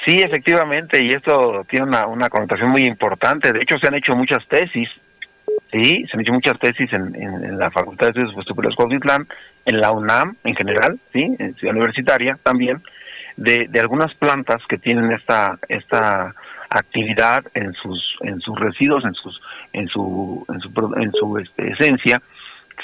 Sí, 0.05 0.21
efectivamente, 0.21 1.03
y 1.03 1.11
esto 1.11 1.65
tiene 1.69 1.87
una, 1.87 2.07
una 2.07 2.31
connotación 2.31 2.71
muy 2.71 2.87
importante. 2.87 3.53
De 3.53 3.63
hecho, 3.63 3.79
se 3.79 3.87
han 3.87 3.95
hecho 3.95 4.17
muchas 4.17 4.47
tesis 4.49 4.89
Sí, 5.73 6.05
se 6.09 6.17
han 6.17 6.21
hecho 6.21 6.33
muchas 6.33 6.59
tesis 6.59 6.93
en, 6.93 7.15
en, 7.15 7.59
la 7.59 7.71
Facultad 7.71 8.13
de 8.13 8.23
Estudios 8.23 8.45
Superiores 8.45 8.77
Cuautitlán, 8.77 9.27
en 9.65 9.81
la 9.81 9.93
UNAM 9.93 10.37
en 10.43 10.57
general, 10.57 10.99
sí, 11.13 11.37
en 11.39 11.55
Ciudad 11.55 11.77
Universitaria 11.77 12.37
también, 12.43 12.83
de, 13.41 13.67
de 13.69 13.81
algunas 13.81 14.15
plantas 14.15 14.63
que 14.69 14.77
tienen 14.77 15.11
esta 15.13 15.59
esta 15.69 16.35
actividad 16.69 17.43
en 17.55 17.73
sus 17.73 18.19
en 18.21 18.39
sus 18.41 18.59
residuos, 18.61 19.05
en 19.05 19.15
sus 19.15 19.41
en 19.73 19.89
su 19.89 20.45
en 20.53 20.61
su 20.61 20.95
en 20.97 21.13
su 21.13 21.39
este, 21.39 21.73
esencia, 21.73 22.21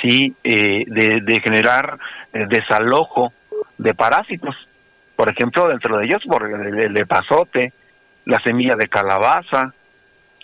sí, 0.00 0.34
eh, 0.42 0.84
de, 0.88 1.20
de 1.20 1.40
generar 1.40 1.98
eh, 2.32 2.46
desalojo 2.48 3.32
de 3.76 3.94
parásitos. 3.94 4.56
Por 5.14 5.28
ejemplo, 5.28 5.68
dentro 5.68 5.98
de 5.98 6.06
ellos, 6.06 6.22
por 6.26 6.42
el, 6.50 6.78
el 6.78 6.96
epazote, 6.96 7.72
la 8.24 8.40
semilla 8.40 8.76
de 8.76 8.88
calabaza, 8.88 9.74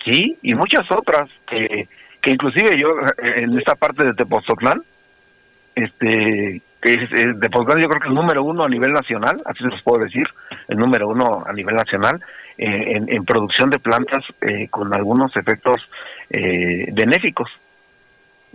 sí, 0.05 0.37
y 0.43 0.53
muchas 0.53 0.89
otras 0.91 1.29
que 1.47 1.87
que 2.21 2.31
inclusive 2.31 2.77
yo 2.77 2.95
en 3.21 3.57
esta 3.57 3.75
parte 3.75 4.03
de 4.03 4.13
Tepoztlán, 4.13 4.81
este, 5.75 6.61
que 6.83 6.95
es, 6.95 7.09
de 7.09 7.33
Tepoztlán 7.35 7.79
yo 7.79 7.87
creo 7.87 8.01
que 8.01 8.07
es 8.07 8.11
el 8.11 8.15
número 8.15 8.43
uno 8.43 8.65
a 8.65 8.69
nivel 8.69 8.91
nacional, 8.91 9.41
así 9.45 9.63
los 9.63 9.81
puedo 9.81 10.03
decir, 10.03 10.27
el 10.67 10.77
número 10.77 11.07
uno 11.07 11.43
a 11.47 11.53
nivel 11.53 11.75
nacional 11.75 12.19
eh, 12.57 13.01
en, 13.07 13.25
producción 13.25 13.69
de 13.69 13.79
plantas 13.79 14.25
eh, 14.41 14.67
con 14.69 14.93
algunos 14.93 15.35
efectos 15.37 15.89
eh, 16.29 16.89
benéficos. 16.91 17.49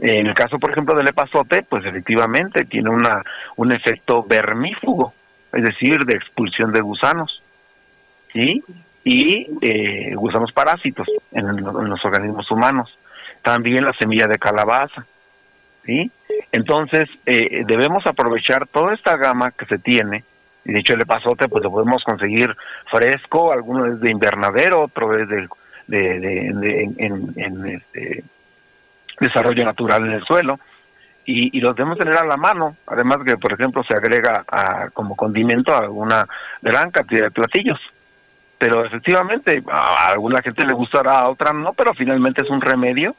En 0.01 0.27
el 0.27 0.35
caso, 0.35 0.59
por 0.59 0.71
ejemplo, 0.71 0.95
del 0.95 1.09
epazote, 1.09 1.63
pues 1.63 1.85
efectivamente 1.87 2.67
tiene 2.67 2.91
una 2.91 3.25
un 3.57 3.73
efecto 3.73 4.23
vermífugo, 4.23 5.15
es 5.53 5.63
decir, 5.63 6.05
de 6.05 6.15
expulsión 6.15 6.71
de 6.71 6.83
gusanos, 6.83 7.43
¿sí? 8.33 8.63
Y 9.05 9.49
gusanos 10.15 10.53
parásitos 10.53 11.09
en 11.33 11.57
los 11.65 12.05
organismos 12.05 12.51
humanos 12.51 12.99
también 13.43 13.85
la 13.85 13.95
semilla 13.95 14.27
de 14.27 14.39
calabaza. 14.39 15.07
¿Sí? 15.89 16.13
Entonces, 16.53 17.09
eh, 17.25 17.65
debemos 17.67 18.07
aprovechar 18.07 18.67
toda 18.67 18.93
esta 18.93 19.17
gama 19.17 19.53
que 19.53 19.65
se 19.65 19.79
tiene. 19.79 20.23
Y 20.67 20.73
de 20.73 20.81
hecho, 20.81 20.93
el 20.93 21.01
epazote, 21.01 21.49
pues 21.49 21.65
lo 21.65 21.71
podemos 21.71 22.05
conseguir 22.05 22.55
fresco, 22.91 23.53
alguno 23.53 23.87
es 23.87 23.99
de 23.99 24.11
invernadero, 24.11 24.83
otro 24.83 25.19
es 25.19 25.27
de, 25.29 25.49
de, 25.87 26.93
en, 26.99 27.67
este, 27.67 28.23
desarrollo 29.19 29.65
natural 29.65 30.05
en 30.05 30.13
el 30.13 30.25
suelo. 30.25 30.61
y, 31.25 31.59
los 31.61 31.75
debemos 31.75 31.99
tener 31.99 32.19
a 32.19 32.27
la 32.27 32.37
mano. 32.37 32.77
Además 32.87 33.21
que, 33.25 33.39
por 33.39 33.55
ejemplo, 33.55 33.83
se 33.83 33.95
agrega 33.95 34.45
a, 34.47 34.91
como 34.91 35.17
condimento 35.17 35.75
a 35.75 35.89
una 35.89 36.27
gran 36.61 36.91
cantidad 36.91 37.23
de 37.23 37.31
platillos. 37.31 37.81
Pero 38.59 38.85
efectivamente, 38.85 39.63
a 39.71 40.11
alguna 40.11 40.43
gente 40.43 40.67
le 40.67 40.75
gustará, 40.75 41.21
a 41.21 41.29
otra 41.31 41.55
no, 41.55 41.73
pero 41.73 41.95
finalmente 41.95 42.43
es 42.43 42.51
un 42.51 42.61
remedio, 42.61 43.15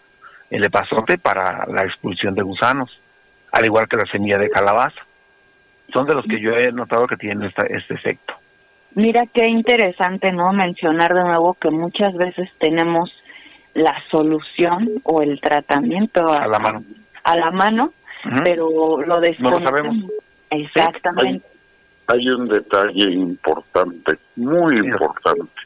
el 0.50 0.64
epazote, 0.64 1.18
para 1.18 1.66
la 1.68 1.86
expulsión 1.86 2.36
de 2.36 2.42
gusanos, 2.42 3.00
al 3.52 3.66
igual 3.66 3.88
que 3.88 3.98
la 3.98 4.06
semilla 4.06 4.38
de 4.38 4.50
calabaza. 4.50 5.02
Son 5.92 6.06
de 6.06 6.14
los 6.14 6.26
que 6.26 6.40
yo 6.40 6.56
he 6.56 6.72
notado 6.72 7.08
que 7.08 7.18
tienen 7.18 7.52
este 7.70 7.94
efecto. 7.94 8.36
Mira 8.96 9.26
qué 9.28 9.48
interesante, 9.48 10.32
¿no? 10.32 10.52
Mencionar 10.54 11.14
de 11.14 11.24
nuevo 11.24 11.54
que 11.56 11.72
muchas 11.72 12.16
veces 12.16 12.50
tenemos 12.60 13.24
la 13.74 13.96
solución 14.10 14.90
o 15.04 15.22
el 15.22 15.40
tratamiento 15.40 16.32
a, 16.32 16.48
la 16.48 16.60
mano, 16.60 16.84
a 17.24 17.36
la 17.36 17.52
mano 17.52 17.94
pero 18.44 19.02
lo 19.06 19.20
desconocemos. 19.20 19.64
No 19.64 19.70
sabemos. 19.70 19.98
Exactamente. 20.50 21.46
Hay, 22.08 22.28
un 22.30 22.48
detalle 22.48 23.12
importante, 23.12 24.18
muy 24.36 24.78
importante, 24.78 25.62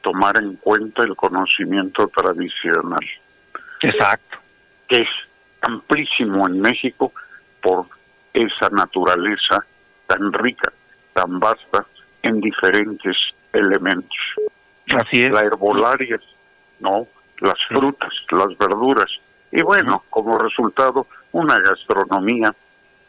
tomar 0.00 0.36
en 0.36 0.54
cuenta 0.56 1.02
el 1.02 1.16
conocimiento 1.16 2.06
tradicional. 2.08 3.04
Exacto. 3.82 4.38
Que 4.88 5.02
es 5.02 5.08
amplísimo 5.62 6.46
en 6.46 6.60
México 6.60 7.12
por 7.62 7.86
esa 8.32 8.68
naturaleza 8.70 9.64
tan 10.06 10.32
rica, 10.32 10.72
tan 11.12 11.38
vasta 11.38 11.84
en 12.22 12.40
diferentes 12.40 13.16
elementos. 13.52 14.18
Así 14.94 15.24
es. 15.24 15.32
La 15.32 15.40
herbolaria, 15.40 16.20
¿no? 16.80 17.06
Las 17.38 17.58
frutas, 17.68 18.12
las 18.30 18.56
verduras. 18.58 19.10
Y 19.52 19.62
bueno, 19.62 20.04
como 20.10 20.38
resultado, 20.38 21.06
una 21.32 21.58
gastronomía 21.58 22.54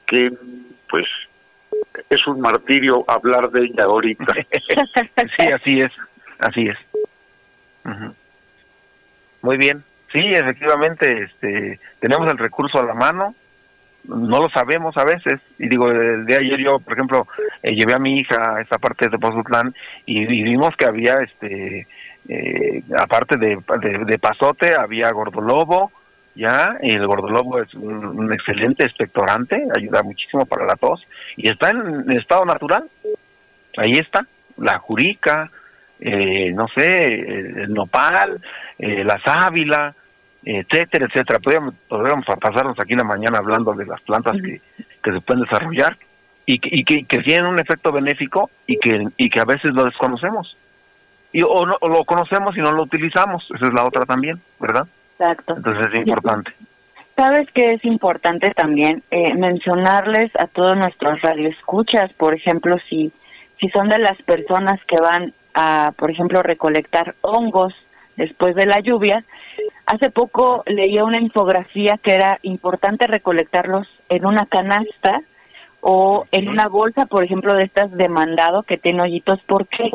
que, 0.05 0.31
pues, 0.89 1.05
es 2.09 2.27
un 2.27 2.39
martirio 2.41 3.03
hablar 3.07 3.49
de 3.51 3.65
ella 3.65 3.83
ahorita. 3.85 4.25
sí, 5.37 5.47
así 5.51 5.81
es, 5.81 5.91
así 6.39 6.67
es. 6.69 6.77
Muy 9.41 9.57
bien. 9.57 9.83
Sí, 10.11 10.19
efectivamente, 10.19 11.23
este, 11.23 11.79
tenemos 11.99 12.29
el 12.29 12.37
recurso 12.37 12.79
a 12.79 12.85
la 12.85 12.93
mano, 12.93 13.33
no 14.05 14.41
lo 14.41 14.49
sabemos 14.49 14.97
a 14.97 15.03
veces. 15.03 15.39
Y 15.57 15.69
digo, 15.69 15.89
el 15.89 16.25
de 16.25 16.35
ayer 16.35 16.59
yo, 16.59 16.79
por 16.79 16.93
ejemplo, 16.93 17.27
eh, 17.63 17.73
llevé 17.73 17.93
a 17.93 17.99
mi 17.99 18.19
hija 18.19 18.55
a 18.55 18.61
esa 18.61 18.77
parte 18.77 19.07
de 19.07 19.19
Pozutlán 19.19 19.73
y, 20.05 20.25
vimos 20.25 20.75
que 20.75 20.85
había, 20.85 21.21
este, 21.21 21.87
eh, 22.27 22.83
aparte 22.97 23.37
de, 23.37 23.57
de, 24.05 24.19
pasote, 24.19 24.75
había 24.75 25.11
gordolobo, 25.11 25.91
ya, 26.35 26.77
el 26.81 27.05
gordolobo 27.05 27.61
es 27.61 27.73
un, 27.73 28.31
excelente 28.33 28.85
expectorante, 28.85 29.67
ayuda 29.75 30.03
muchísimo 30.03 30.45
para 30.45 30.65
la 30.65 30.75
tos 30.75 31.05
y 31.35 31.49
está 31.49 31.69
en, 31.69 32.09
estado 32.11 32.45
natural. 32.45 32.85
Ahí 33.77 33.97
está, 33.97 34.25
la 34.57 34.77
jurica, 34.77 35.49
eh, 35.99 36.51
no 36.53 36.67
sé, 36.67 37.13
el, 37.13 37.73
nopal, 37.73 38.41
eh, 38.79 39.03
la 39.03 39.19
sábila, 39.19 39.93
etcétera, 40.43 41.05
etcétera. 41.05 41.39
Podríamos, 41.39 41.75
podríamos 41.87 42.25
pasarnos 42.39 42.79
aquí 42.79 42.95
la 42.95 43.03
mañana 43.03 43.37
hablando 43.37 43.73
de 43.73 43.85
las 43.85 44.01
plantas 44.01 44.37
que, 44.41 44.61
que 45.03 45.11
se 45.11 45.21
pueden 45.21 45.43
desarrollar 45.43 45.97
y, 46.45 46.59
que, 46.59 46.69
y 46.71 47.05
que, 47.05 47.19
tienen 47.19 47.45
un 47.45 47.59
efecto 47.59 47.91
benéfico 47.91 48.49
y 48.65 48.77
que, 48.77 49.07
y 49.17 49.29
que 49.29 49.39
a 49.39 49.45
veces 49.45 49.73
lo 49.73 49.85
desconocemos. 49.85 50.57
Y, 51.31 51.43
o, 51.43 51.65
no, 51.65 51.77
o 51.79 51.89
lo 51.89 52.03
conocemos 52.03 52.57
y 52.57 52.61
no 52.61 52.71
lo 52.71 52.83
utilizamos, 52.83 53.47
esa 53.55 53.67
es 53.67 53.73
la 53.73 53.85
otra 53.85 54.05
también, 54.05 54.41
¿verdad? 54.59 54.87
Exacto. 55.13 55.55
Entonces 55.55 55.87
es 55.93 55.99
importante. 55.99 56.51
¿Sabes 57.15 57.47
qué 57.53 57.73
es 57.73 57.85
importante 57.85 58.51
también? 58.51 59.03
Eh, 59.11 59.33
mencionarles 59.35 60.35
a 60.35 60.47
todos 60.47 60.77
nuestros 60.77 61.21
radioescuchas, 61.21 62.11
por 62.13 62.33
ejemplo, 62.33 62.79
si, 62.79 63.11
si 63.59 63.69
son 63.69 63.89
de 63.89 63.99
las 63.99 64.19
personas 64.23 64.83
que 64.85 64.99
van 64.99 65.33
a, 65.53 65.93
por 65.97 66.09
ejemplo, 66.09 66.41
recolectar 66.41 67.15
hongos 67.21 67.75
después 68.15 68.55
de 68.55 68.65
la 68.65 68.79
lluvia, 68.79 69.23
hace 69.91 70.09
poco 70.09 70.63
leía 70.67 71.03
una 71.03 71.19
infografía 71.19 71.97
que 71.97 72.13
era 72.13 72.39
importante 72.43 73.07
recolectarlos 73.07 73.89
en 74.07 74.25
una 74.25 74.45
canasta 74.45 75.21
o 75.81 76.25
en 76.31 76.47
una 76.47 76.69
bolsa, 76.69 77.07
por 77.07 77.25
ejemplo, 77.25 77.55
de 77.55 77.65
estas 77.65 77.91
de 77.91 78.07
mandado 78.07 78.63
que 78.63 78.77
tiene 78.77 79.01
hoyitos. 79.01 79.41
¿Por 79.41 79.67
qué? 79.67 79.91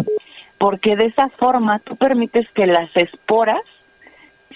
Porque 0.58 0.96
de 0.96 1.06
esa 1.06 1.30
forma 1.30 1.78
tú 1.78 1.96
permites 1.96 2.46
que 2.50 2.66
las 2.66 2.94
esporas 2.94 3.62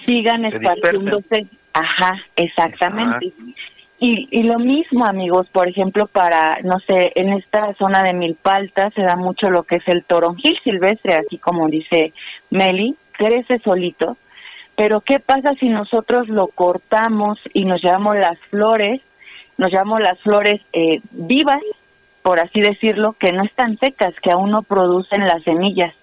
sigan 0.04 0.44
esparciéndose. 0.44 1.46
Ajá, 1.72 2.20
exactamente. 2.36 3.32
Y, 3.98 4.28
y 4.30 4.42
lo 4.42 4.58
mismo, 4.58 5.06
amigos, 5.06 5.48
por 5.48 5.68
ejemplo, 5.68 6.06
para, 6.06 6.58
no 6.64 6.80
sé, 6.80 7.12
en 7.14 7.32
esta 7.32 7.72
zona 7.74 8.02
de 8.02 8.12
Milpalta 8.12 8.90
se 8.90 9.02
da 9.02 9.16
mucho 9.16 9.48
lo 9.48 9.62
que 9.62 9.76
es 9.76 9.88
el 9.88 10.04
toronjil 10.04 10.58
silvestre, 10.62 11.14
así 11.14 11.38
como 11.38 11.66
dice 11.68 12.12
Meli, 12.50 12.94
crece 13.12 13.58
solito. 13.58 14.18
Pero 14.80 15.02
¿qué 15.02 15.20
pasa 15.20 15.52
si 15.56 15.68
nosotros 15.68 16.28
lo 16.30 16.46
cortamos 16.46 17.38
y 17.52 17.66
nos 17.66 17.82
llevamos 17.82 18.16
las 18.16 18.38
flores, 18.38 19.02
nos 19.58 19.70
llevamos 19.70 20.00
las 20.00 20.18
flores 20.20 20.62
eh, 20.72 21.02
vivas, 21.10 21.60
por 22.22 22.40
así 22.40 22.62
decirlo, 22.62 23.12
que 23.12 23.30
no 23.30 23.42
están 23.42 23.76
secas, 23.76 24.14
que 24.22 24.30
aún 24.30 24.50
no 24.50 24.62
producen 24.62 25.28
las 25.28 25.42
semillas? 25.42 25.94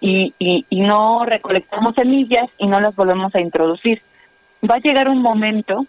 y, 0.00 0.34
y, 0.40 0.80
no 0.80 1.24
recolectamos 1.24 1.94
semillas 1.94 2.50
y 2.58 2.66
no 2.66 2.80
las 2.80 2.96
volvemos 2.96 3.32
a 3.36 3.40
introducir. 3.40 4.02
Va 4.68 4.74
a 4.74 4.80
llegar 4.80 5.08
un 5.08 5.22
momento 5.22 5.86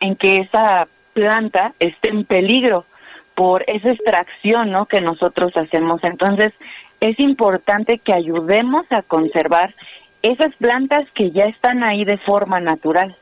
en 0.00 0.16
que 0.16 0.38
esa 0.38 0.88
planta 1.12 1.74
esté 1.80 2.08
en 2.08 2.24
peligro 2.24 2.86
por 3.34 3.62
esa 3.66 3.90
extracción 3.90 4.70
¿no? 4.70 4.86
que 4.86 5.02
nosotros 5.02 5.54
hacemos. 5.58 6.02
Entonces, 6.02 6.54
es 7.00 7.20
importante 7.20 7.98
que 7.98 8.14
ayudemos 8.14 8.90
a 8.90 9.02
conservar 9.02 9.74
esas 10.22 10.54
plantas 10.56 11.10
que 11.12 11.30
ya 11.30 11.44
están 11.46 11.82
ahí 11.82 12.04
de 12.04 12.18
forma 12.18 12.60
natural. 12.60 13.16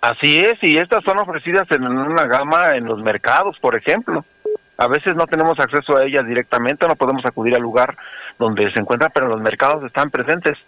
Así 0.00 0.38
es, 0.38 0.62
y 0.62 0.78
estas 0.78 1.04
son 1.04 1.18
ofrecidas 1.18 1.70
en 1.70 1.86
una 1.86 2.26
gama 2.26 2.76
en 2.76 2.86
los 2.86 3.00
mercados, 3.00 3.58
por 3.58 3.76
ejemplo. 3.76 4.24
A 4.76 4.88
veces 4.88 5.14
no 5.14 5.26
tenemos 5.26 5.60
acceso 5.60 5.96
a 5.96 6.04
ellas 6.04 6.26
directamente, 6.26 6.88
no 6.88 6.96
podemos 6.96 7.24
acudir 7.24 7.54
al 7.54 7.62
lugar 7.62 7.96
donde 8.38 8.70
se 8.72 8.80
encuentran, 8.80 9.12
pero 9.14 9.28
los 9.28 9.40
mercados 9.40 9.84
están 9.84 10.10
presentes. 10.10 10.58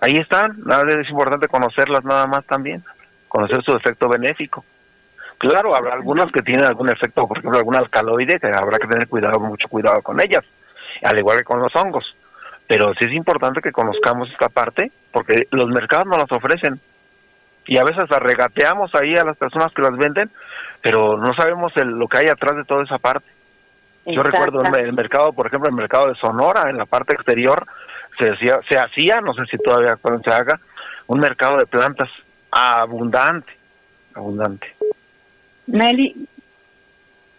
Ahí 0.00 0.16
están, 0.16 0.56
es 0.88 1.10
importante 1.10 1.48
conocerlas 1.48 2.04
nada 2.04 2.26
más 2.26 2.44
también, 2.44 2.84
conocer 3.28 3.62
su 3.64 3.74
efecto 3.74 4.08
benéfico. 4.08 4.64
Claro, 5.38 5.74
habrá 5.74 5.94
algunas 5.94 6.30
que 6.30 6.42
tienen 6.42 6.66
algún 6.66 6.88
efecto, 6.88 7.26
por 7.26 7.38
ejemplo, 7.38 7.58
algún 7.58 7.74
alcaloide, 7.74 8.38
que 8.38 8.46
habrá 8.46 8.78
que 8.78 8.86
tener 8.86 9.08
cuidado, 9.08 9.40
mucho 9.40 9.68
cuidado 9.68 10.00
con 10.02 10.20
ellas, 10.20 10.44
al 11.02 11.18
igual 11.18 11.38
que 11.38 11.44
con 11.44 11.60
los 11.60 11.74
hongos. 11.74 12.14
Pero 12.72 12.94
sí 12.94 13.04
es 13.04 13.12
importante 13.12 13.60
que 13.60 13.70
conozcamos 13.70 14.30
esta 14.30 14.48
parte, 14.48 14.90
porque 15.10 15.46
los 15.50 15.68
mercados 15.68 16.06
no 16.06 16.16
las 16.16 16.32
ofrecen. 16.32 16.80
Y 17.66 17.76
a 17.76 17.84
veces 17.84 18.08
las 18.08 18.20
regateamos 18.20 18.94
ahí 18.94 19.14
a 19.14 19.24
las 19.24 19.36
personas 19.36 19.74
que 19.74 19.82
las 19.82 19.94
venden, 19.94 20.30
pero 20.80 21.18
no 21.18 21.34
sabemos 21.34 21.76
lo 21.76 22.08
que 22.08 22.16
hay 22.16 22.28
atrás 22.28 22.56
de 22.56 22.64
toda 22.64 22.82
esa 22.82 22.96
parte. 22.98 23.26
Yo 24.06 24.22
recuerdo 24.22 24.62
el, 24.62 24.74
el, 24.74 24.94
mercado, 24.94 25.34
por 25.34 25.46
ejemplo, 25.46 25.68
el 25.68 25.74
mercado 25.74 26.08
de 26.08 26.14
Sonora, 26.14 26.70
en 26.70 26.78
la 26.78 26.86
parte 26.86 27.12
exterior, 27.12 27.66
se, 28.18 28.30
hacía, 28.30 28.60
se 28.66 28.78
hacía, 28.78 29.20
no 29.20 29.34
sé 29.34 29.44
si 29.50 29.58
todavía 29.58 29.98
se 30.24 30.32
haga, 30.32 30.58
un 31.08 31.20
mercado 31.20 31.58
de 31.58 31.66
plantas 31.66 32.08
abundante, 32.50 33.52
abundante. 34.14 34.74
Meli, 35.66 36.26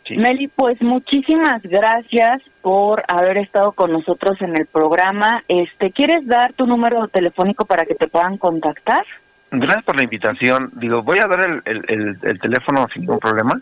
Meli, 0.09 0.47
pues 0.49 0.81
muchísimas 0.81 1.61
gracias 1.63 2.41
por 2.61 3.03
haber 3.07 3.37
estado 3.37 3.71
con 3.71 3.91
nosotros 3.91 4.41
en 4.41 4.55
el 4.55 4.65
programa. 4.65 5.43
Este, 5.47 5.91
¿quieres 5.91 6.27
dar 6.27 6.53
tu 6.53 6.67
número 6.67 7.07
telefónico 7.07 7.65
para 7.65 7.85
que 7.85 7.95
te 7.95 8.07
puedan 8.07 8.37
contactar? 8.37 9.05
Gracias 9.51 9.83
por 9.83 9.95
la 9.95 10.03
invitación. 10.03 10.71
Digo, 10.73 11.03
voy 11.03 11.19
a 11.19 11.27
dar 11.27 11.39
el, 11.41 11.61
el, 11.65 12.17
el, 12.21 12.39
teléfono 12.39 12.87
sin 12.91 13.03
ningún 13.03 13.19
problema. 13.19 13.61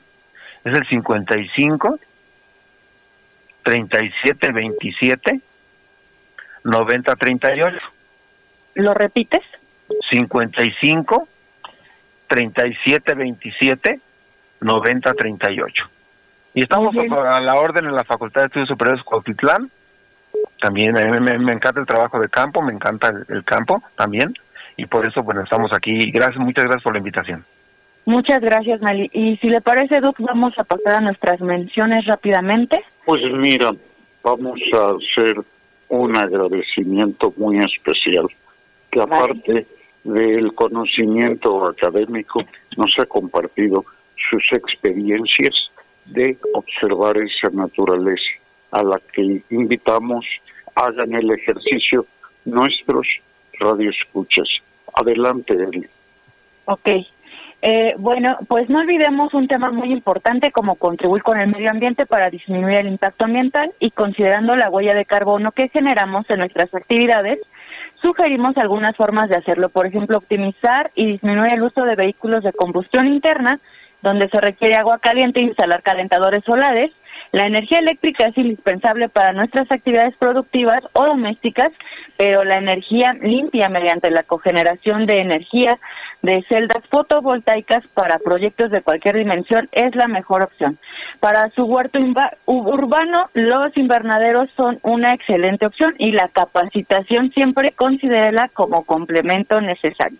Es 0.64 0.74
el 0.74 0.88
55 0.88 2.00
37 3.64 4.52
27 4.52 5.42
90 6.64 7.16
38. 7.16 7.78
¿Lo 8.76 8.94
repites? 8.94 9.44
55 10.10 11.28
37 12.28 13.14
27 13.14 14.00
90 14.62 15.14
38. 15.14 15.90
Y 16.54 16.64
estamos 16.64 16.96
a 16.96 17.40
la 17.40 17.56
orden 17.56 17.86
en 17.86 17.96
la 17.96 18.04
Facultad 18.04 18.42
de 18.42 18.48
Estudios 18.48 18.70
Superiores 18.70 19.04
Cuautitlán. 19.04 19.70
También 20.60 20.94
me, 20.94 21.40
me, 21.40 21.54
encanta 21.54 21.80
el 21.80 21.86
trabajo 21.86 22.20
de 22.20 22.30
campo, 22.30 22.62
me 22.62 22.74
encanta 22.74 23.12
el 23.30 23.44
campo 23.44 23.82
también 23.96 24.34
y 24.78 24.86
por 24.86 25.06
eso 25.06 25.24
bueno 25.24 25.42
estamos 25.42 25.74
aquí. 25.74 26.12
Gracias, 26.12 26.38
muchas 26.38 26.66
gracias 26.66 26.84
por 26.84 26.94
la 26.94 27.00
invitación. 27.00 27.44
Muchas 28.06 28.42
gracias, 28.42 28.82
Mali. 28.82 29.10
Y 29.14 29.38
si 29.38 29.50
le 29.50 29.62
parece, 29.62 30.00
Doc, 30.02 30.18
vamos 30.20 30.58
a 30.58 30.64
pasar 30.64 30.96
a 30.96 31.02
nuestras 31.02 31.40
menciones 31.42 32.06
rápidamente. 32.06 32.84
Pues 33.06 33.22
mira, 33.32 33.74
vamos 34.24 34.60
a 34.74 34.96
hacer 34.96 35.38
un 35.90 36.16
agradecimiento 36.16 37.34
muy 37.38 37.64
especial, 37.64 38.28
que 38.90 39.02
aparte 39.02 39.68
del 40.04 40.54
conocimiento 40.54 41.68
académico 41.68 42.44
nos 42.78 42.98
ha 42.98 43.06
compartido 43.06 43.86
sus 44.16 44.52
experiencias 44.52 45.71
de 46.12 46.38
observar 46.54 47.18
esa 47.18 47.50
naturaleza 47.50 48.32
a 48.72 48.84
la 48.84 49.00
que 49.14 49.42
invitamos 49.50 50.26
hagan 50.76 51.14
el 51.14 51.32
ejercicio 51.32 52.06
nuestros 52.46 53.08
radioescuchas. 53.60 54.48
Adelante, 54.94 55.54
Eli. 55.54 55.88
Ok. 56.66 56.90
Eh, 57.64 57.94
bueno, 58.00 58.38
pues 58.48 58.70
no 58.70 58.80
olvidemos 58.80 59.36
un 59.36 59.48
tema 59.48 59.70
muy 59.70 59.92
importante 59.92 60.52
como 60.52 60.76
contribuir 60.76 61.22
con 61.22 61.40
el 61.40 61.52
medio 61.52 61.70
ambiente 61.70 62.08
para 62.08 62.32
disminuir 62.32 62.78
el 62.78 62.88
impacto 62.88 63.26
ambiental 63.26 63.72
y 63.80 63.92
considerando 63.92 64.56
la 64.56 64.70
huella 64.72 64.96
de 64.96 65.06
carbono 65.06 65.52
que 65.52 65.70
generamos 65.70 66.28
en 66.32 66.40
nuestras 66.40 66.74
actividades, 66.74 67.40
sugerimos 68.02 68.58
algunas 68.58 68.96
formas 68.96 69.30
de 69.30 69.36
hacerlo. 69.36 69.70
Por 69.70 69.86
ejemplo, 69.86 70.18
optimizar 70.18 70.90
y 70.96 71.06
disminuir 71.06 71.54
el 71.54 71.62
uso 71.62 71.84
de 71.86 71.96
vehículos 71.96 72.44
de 72.44 72.52
combustión 72.52 73.08
interna, 73.08 73.60
donde 74.02 74.30
se 74.30 74.42
requiere 74.42 74.76
agua 74.76 75.00
caliente 75.00 75.42
instalar 75.42 75.82
calentadores 75.82 76.44
solares, 76.44 76.92
la 77.32 77.46
energía 77.46 77.80
eléctrica 77.80 78.28
es 78.28 78.38
indispensable 78.38 79.08
para 79.08 79.32
nuestras 79.32 79.72
actividades 79.72 80.16
productivas 80.18 80.84
o 80.92 81.06
domésticas, 81.06 81.72
pero 82.18 82.44
la 82.44 82.58
energía 82.58 83.14
limpia 83.14 83.70
mediante 83.70 84.12
la 84.12 84.24
cogeneración 84.24 85.06
de 85.06 85.20
energía 85.20 85.80
de 86.22 86.44
celdas 86.50 86.84
fotovoltaicas 86.90 87.88
para 87.94 88.20
proyectos 88.20 88.70
de 88.70 88.82
cualquier 88.82 89.16
dimensión 89.16 89.70
es 89.72 89.96
la 89.96 90.08
mejor 90.08 90.42
opción. 90.42 90.78
Para 91.22 91.50
su 91.52 91.64
huerto 91.64 92.00
urbano, 92.46 93.30
los 93.34 93.78
invernaderos 93.78 94.50
son 94.58 94.80
una 94.84 95.14
excelente 95.14 95.66
opción 95.66 95.96
y 95.98 96.12
la 96.12 96.28
capacitación 96.28 97.32
siempre 97.32 97.72
considérela 97.72 98.50
como 98.50 98.84
complemento 98.84 99.62
necesario. 99.62 100.18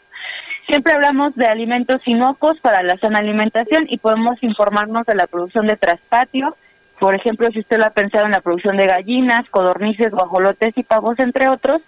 Siempre 0.68 0.94
hablamos 0.94 1.36
de 1.36 1.48
alimentos 1.48 2.02
inocuos 2.06 2.60
para 2.60 2.84
la 2.84 2.98
sana 2.98 3.20
alimentación 3.20 3.86
y 3.90 3.98
podemos 3.98 4.42
informarnos 4.44 5.06
de 5.06 5.16
la 5.16 5.28
producción 5.28 5.68
de 5.68 5.78
traspatio, 5.78 6.56
por 7.02 7.16
ejemplo, 7.16 7.50
si 7.50 7.62
usted 7.62 7.80
lo 7.80 7.86
ha 7.86 7.90
pensado 7.90 8.26
en 8.28 8.32
la 8.32 8.42
producción 8.42 8.78
de 8.78 8.86
gallinas, 8.86 9.50
codornices, 9.50 10.12
guajolotes 10.12 10.78
y 10.78 10.84
pavos, 10.84 11.18
entre 11.18 11.48
otros, 11.48 11.82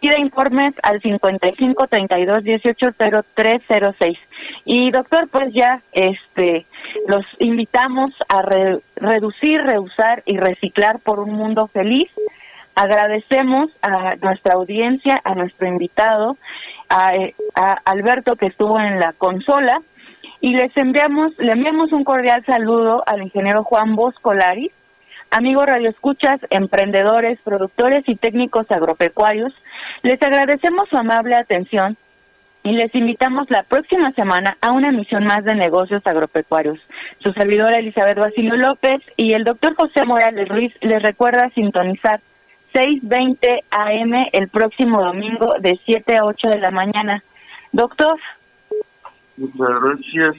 pide 0.00 0.18
informes 0.18 0.72
al 0.82 1.02
55 1.02 1.86
32 1.86 2.42
18 2.42 2.92
0306. 3.36 4.18
Y 4.64 4.90
doctor, 4.90 5.28
pues 5.28 5.52
ya 5.52 5.82
este 5.92 6.64
los 7.06 7.26
invitamos 7.40 8.14
a 8.26 8.40
reducir, 8.96 9.60
reusar 9.60 10.22
y 10.24 10.38
reciclar 10.38 10.98
por 10.98 11.20
un 11.20 11.34
mundo 11.34 11.66
feliz. 11.66 12.10
Agradecemos 12.74 13.70
a 13.82 14.16
nuestra 14.16 14.54
audiencia, 14.54 15.20
a 15.22 15.34
nuestro 15.34 15.66
invitado, 15.66 16.36
a, 16.88 17.12
Alberto 17.84 18.36
que 18.36 18.46
estuvo 18.46 18.80
en 18.80 18.98
la 19.00 19.12
consola 19.12 19.80
y 20.40 20.54
les 20.54 20.76
enviamos, 20.76 21.32
le 21.38 21.52
enviamos 21.52 21.92
un 21.92 22.04
cordial 22.04 22.44
saludo 22.44 23.02
al 23.06 23.22
ingeniero 23.22 23.64
Juan 23.64 23.94
Boscolaris, 23.94 24.72
amigos 25.30 25.66
radioescuchas, 25.66 26.40
emprendedores, 26.50 27.38
productores 27.42 28.08
y 28.08 28.16
técnicos 28.16 28.70
agropecuarios. 28.70 29.54
Les 30.02 30.20
agradecemos 30.22 30.88
su 30.88 30.96
amable 30.96 31.36
atención 31.36 31.96
y 32.64 32.72
les 32.72 32.94
invitamos 32.94 33.50
la 33.50 33.62
próxima 33.62 34.10
semana 34.12 34.56
a 34.60 34.72
una 34.72 34.88
emisión 34.88 35.26
más 35.26 35.44
de 35.44 35.54
negocios 35.54 36.02
agropecuarios. 36.06 36.78
Su 37.20 37.32
servidora 37.32 37.78
Elizabeth 37.78 38.18
Basilio 38.18 38.56
López 38.56 39.00
y 39.16 39.34
el 39.34 39.44
doctor 39.44 39.74
José 39.74 40.04
Morales 40.04 40.48
Ruiz 40.48 40.74
les 40.80 41.02
recuerda 41.02 41.50
sintonizar 41.50 42.20
6.20 42.74 43.62
AM 43.70 44.28
el 44.32 44.48
próximo 44.48 45.00
domingo 45.00 45.54
de 45.60 45.78
7 45.84 46.16
a 46.16 46.24
8 46.24 46.48
de 46.48 46.58
la 46.58 46.70
mañana. 46.70 47.22
Doctor, 47.72 48.18
Muchas 49.36 49.82
gracias, 49.82 50.36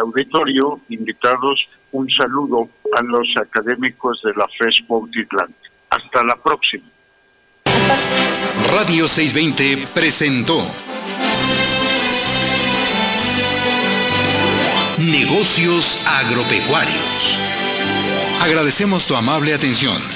auditorio, 0.00 0.80
invitados, 0.88 1.68
un 1.92 2.10
saludo 2.10 2.68
a 2.96 3.02
los 3.02 3.28
académicos 3.36 4.20
de 4.22 4.32
la 4.34 4.46
FES 4.48 4.82
Titlán. 5.12 5.54
Hasta 5.90 6.24
la 6.24 6.36
próxima. 6.36 6.84
Radio 8.72 9.06
620 9.06 9.86
presentó 9.94 10.58
Negocios 14.98 16.04
Agropecuarios. 16.06 17.38
Agradecemos 18.42 19.06
tu 19.06 19.14
amable 19.14 19.54
atención. 19.54 20.15